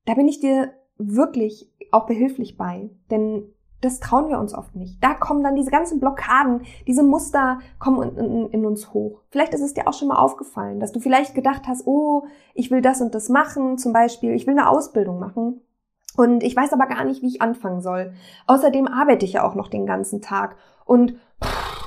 da 0.05 0.15
bin 0.15 0.27
ich 0.27 0.39
dir 0.39 0.73
wirklich 0.97 1.71
auch 1.91 2.07
behilflich 2.07 2.57
bei, 2.57 2.89
denn 3.11 3.53
das 3.81 3.99
trauen 3.99 4.27
wir 4.27 4.39
uns 4.39 4.55
oft 4.55 4.75
nicht. 4.75 4.97
Da 5.03 5.13
kommen 5.13 5.43
dann 5.43 5.55
diese 5.55 5.69
ganzen 5.69 5.99
Blockaden, 5.99 6.63
diese 6.87 7.03
Muster 7.03 7.59
kommen 7.77 8.17
in, 8.17 8.25
in, 8.25 8.49
in, 8.49 8.65
uns 8.65 8.95
hoch. 8.95 9.21
Vielleicht 9.29 9.53
ist 9.53 9.61
es 9.61 9.75
dir 9.75 9.87
auch 9.87 9.93
schon 9.93 10.07
mal 10.07 10.17
aufgefallen, 10.17 10.79
dass 10.79 10.91
du 10.91 10.99
vielleicht 10.99 11.35
gedacht 11.35 11.67
hast, 11.67 11.85
oh, 11.85 12.25
ich 12.55 12.71
will 12.71 12.81
das 12.81 12.99
und 12.99 13.13
das 13.13 13.29
machen, 13.29 13.77
zum 13.77 13.93
Beispiel, 13.93 14.33
ich 14.33 14.47
will 14.47 14.57
eine 14.57 14.69
Ausbildung 14.69 15.19
machen. 15.19 15.61
Und 16.17 16.43
ich 16.43 16.55
weiß 16.55 16.73
aber 16.73 16.87
gar 16.87 17.03
nicht, 17.03 17.21
wie 17.21 17.27
ich 17.27 17.41
anfangen 17.41 17.81
soll. 17.81 18.13
Außerdem 18.47 18.87
arbeite 18.87 19.25
ich 19.25 19.33
ja 19.33 19.43
auch 19.47 19.55
noch 19.55 19.67
den 19.67 19.85
ganzen 19.85 20.21
Tag. 20.21 20.55
Und 20.85 21.15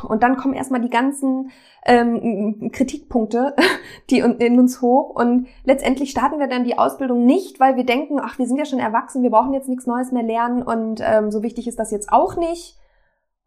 und 0.06 0.22
dann 0.22 0.36
kommen 0.36 0.54
erstmal 0.54 0.80
die 0.80 0.90
ganzen 0.90 1.50
ähm, 1.84 2.70
Kritikpunkte, 2.72 3.54
die 4.10 4.18
in 4.20 4.58
uns 4.58 4.80
hoch. 4.82 5.10
Und 5.10 5.48
letztendlich 5.64 6.10
starten 6.10 6.38
wir 6.38 6.46
dann 6.46 6.64
die 6.64 6.78
Ausbildung 6.78 7.24
nicht, 7.24 7.60
weil 7.60 7.76
wir 7.76 7.84
denken, 7.84 8.20
ach, 8.22 8.38
wir 8.38 8.46
sind 8.46 8.58
ja 8.58 8.64
schon 8.64 8.78
erwachsen, 8.78 9.22
wir 9.22 9.30
brauchen 9.30 9.54
jetzt 9.54 9.68
nichts 9.68 9.86
Neues 9.86 10.12
mehr 10.12 10.22
lernen 10.22 10.62
und 10.62 11.00
ähm, 11.02 11.30
so 11.30 11.42
wichtig 11.42 11.66
ist 11.66 11.78
das 11.78 11.90
jetzt 11.90 12.12
auch 12.12 12.36
nicht. 12.36 12.78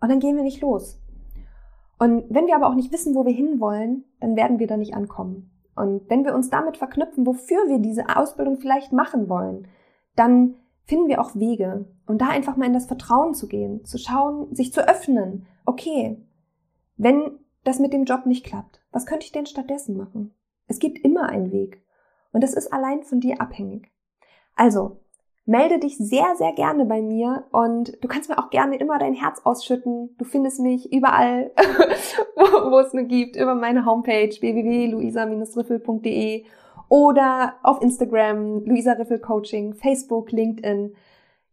Und 0.02 0.10
dann 0.10 0.20
gehen 0.20 0.36
wir 0.36 0.44
nicht 0.44 0.62
los. 0.62 1.00
Und 2.00 2.26
wenn 2.30 2.48
wir 2.48 2.56
aber 2.56 2.68
auch 2.68 2.76
nicht 2.76 2.92
wissen, 2.92 3.14
wo 3.14 3.26
wir 3.26 3.34
hinwollen, 3.34 4.06
dann 4.20 4.36
werden 4.36 4.58
wir 4.58 4.68
da 4.68 4.76
nicht 4.76 4.96
ankommen. 4.96 5.52
Und 5.76 6.10
wenn 6.10 6.26
wir 6.26 6.34
uns 6.34 6.50
damit 6.50 6.78
verknüpfen, 6.78 7.26
wofür 7.26 7.68
wir 7.68 7.78
diese 7.78 8.16
Ausbildung 8.16 8.58
vielleicht 8.58 8.92
machen 8.92 9.30
wollen, 9.30 9.68
dann 10.16 10.56
finden 10.86 11.08
wir 11.08 11.22
auch 11.22 11.36
Wege. 11.36 11.86
Und 12.06 12.22
da 12.22 12.30
einfach 12.30 12.58
mal 12.58 12.66
in 12.66 12.74
das 12.74 12.88
Vertrauen 12.88 13.34
zu 13.34 13.48
gehen, 13.48 13.86
zu 13.86 13.98
schauen, 13.98 14.54
sich 14.54 14.74
zu 14.74 14.88
öffnen. 14.88 15.46
Okay, 15.66 16.18
wenn 16.98 17.40
das 17.64 17.80
mit 17.80 17.94
dem 17.94 18.06
Job 18.06 18.26
nicht 18.26 18.46
klappt, 18.46 18.82
was 18.92 19.06
könnte 19.06 19.26
ich 19.26 19.32
denn 19.32 19.46
stattdessen 19.46 19.96
machen? 19.96 20.34
Es 20.68 20.80
gibt 20.80 21.00
immer 21.00 21.30
einen 21.30 21.52
Weg. 21.52 21.82
Und 22.32 22.44
das 22.44 22.54
ist 22.54 22.72
allein 22.72 23.04
von 23.04 23.20
dir 23.20 23.42
abhängig. 23.42 23.92
Also, 24.56 25.02
melde 25.46 25.80
dich 25.80 25.98
sehr, 25.98 26.36
sehr 26.38 26.54
gerne 26.54 26.86
bei 26.86 27.02
mir 27.02 27.46
und 27.52 27.98
du 28.02 28.08
kannst 28.08 28.30
mir 28.30 28.40
auch 28.40 28.52
gerne 28.52 28.78
immer 28.78 29.00
dein 29.00 29.14
Herz 29.14 29.42
ausschütten. 29.44 30.16
Du 30.18 30.26
findest 30.26 30.60
mich 30.60 30.94
überall, 30.94 31.52
wo, 32.36 32.72
wo 32.72 32.80
es 32.80 32.94
nur 32.94 33.04
gibt, 33.04 33.36
über 33.36 33.56
meine 33.56 33.86
Homepage 33.86 34.30
www.luisa-riffel.de 34.30 36.46
oder 36.92 37.56
auf 37.64 37.82
Instagram, 37.82 38.66
Luisa 38.66 38.92
Riffel 38.92 39.20
Coaching, 39.20 39.74
Facebook, 39.74 40.34
LinkedIn. 40.34 40.94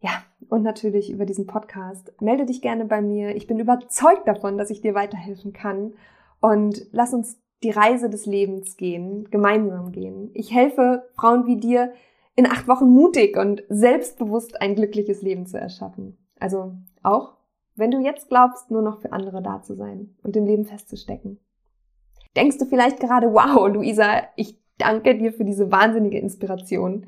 Ja, 0.01 0.09
und 0.49 0.63
natürlich 0.63 1.09
über 1.09 1.25
diesen 1.25 1.47
Podcast. 1.47 2.11
Melde 2.19 2.45
dich 2.45 2.61
gerne 2.61 2.83
bei 2.83 3.01
mir. 3.01 3.33
Ich 3.37 3.47
bin 3.47 3.57
überzeugt 3.57 4.27
davon, 4.27 4.57
dass 4.57 4.69
ich 4.69 4.81
dir 4.81 4.95
weiterhelfen 4.95 5.53
kann. 5.53 5.93
Und 6.41 6.87
lass 6.91 7.13
uns 7.13 7.39
die 7.63 7.69
Reise 7.69 8.09
des 8.09 8.25
Lebens 8.25 8.75
gehen, 8.75 9.29
gemeinsam 9.31 9.93
gehen. 9.93 10.29
Ich 10.33 10.53
helfe 10.53 11.07
Frauen 11.15 11.45
wie 11.45 11.55
dir, 11.55 11.93
in 12.35 12.45
acht 12.45 12.67
Wochen 12.67 12.89
mutig 12.89 13.37
und 13.37 13.63
selbstbewusst 13.69 14.61
ein 14.61 14.75
glückliches 14.75 15.21
Leben 15.21 15.45
zu 15.45 15.57
erschaffen. 15.57 16.17
Also 16.37 16.73
auch, 17.01 17.37
wenn 17.75 17.91
du 17.91 17.99
jetzt 17.99 18.27
glaubst, 18.27 18.71
nur 18.71 18.81
noch 18.81 18.99
für 18.99 19.13
andere 19.13 19.41
da 19.41 19.61
zu 19.61 19.75
sein 19.75 20.17
und 20.21 20.35
im 20.35 20.45
Leben 20.45 20.65
festzustecken. 20.65 21.39
Denkst 22.35 22.57
du 22.57 22.65
vielleicht 22.65 22.99
gerade, 22.99 23.33
wow, 23.33 23.69
Luisa, 23.69 24.23
ich 24.35 24.59
danke 24.79 25.15
dir 25.15 25.31
für 25.31 25.45
diese 25.45 25.71
wahnsinnige 25.71 26.17
Inspiration 26.17 27.05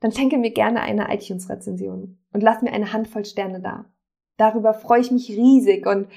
dann 0.00 0.12
schenke 0.12 0.38
mir 0.38 0.50
gerne 0.50 0.80
eine 0.80 1.14
iTunes-Rezension 1.14 2.18
und 2.32 2.42
lass 2.42 2.62
mir 2.62 2.72
eine 2.72 2.92
Handvoll 2.92 3.24
Sterne 3.24 3.60
da. 3.60 3.84
Darüber 4.38 4.72
freue 4.72 5.00
ich 5.00 5.10
mich 5.10 5.30
riesig 5.30 5.86
und 5.86 6.08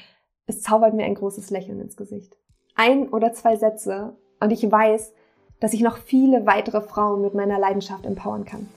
es 0.48 0.62
zaubert 0.62 0.94
mir 0.94 1.06
ein 1.06 1.16
großes 1.16 1.50
Lächeln 1.52 1.82
ins 1.82 1.98
Gesicht. 1.98 2.38
Ein 2.76 3.10
oder 3.10 3.34
zwei 3.34 3.58
Sätze 3.58 4.16
und 4.40 4.52
ich 4.52 4.70
weiß, 4.70 5.14
dass 5.60 5.74
ich 5.74 5.82
noch 5.82 5.98
viele 5.98 6.46
weitere 6.46 6.82
Frauen 6.82 7.22
mit 7.22 7.34
meiner 7.34 7.60
Leidenschaft 7.60 8.06
empowern 8.06 8.46
kann. 8.46 8.68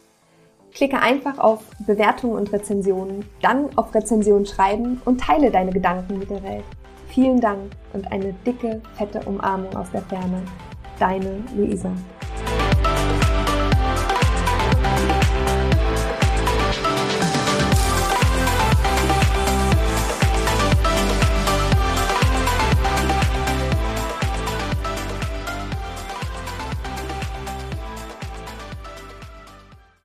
Klicke 0.72 1.00
einfach 1.00 1.38
auf 1.38 1.62
Bewertungen 1.86 2.36
und 2.36 2.52
Rezensionen, 2.52 3.24
dann 3.40 3.76
auf 3.78 3.94
Rezension 3.94 4.44
schreiben 4.44 5.00
und 5.04 5.20
teile 5.20 5.50
deine 5.50 5.72
Gedanken 5.72 6.18
mit 6.18 6.30
der 6.30 6.42
Welt. 6.42 6.64
Vielen 7.08 7.40
Dank 7.40 7.72
und 7.92 8.12
eine 8.12 8.34
dicke, 8.44 8.82
fette 8.96 9.20
Umarmung 9.26 9.74
aus 9.74 9.90
der 9.92 10.02
Ferne. 10.02 10.42
Deine 10.98 11.42
Luisa. 11.56 11.92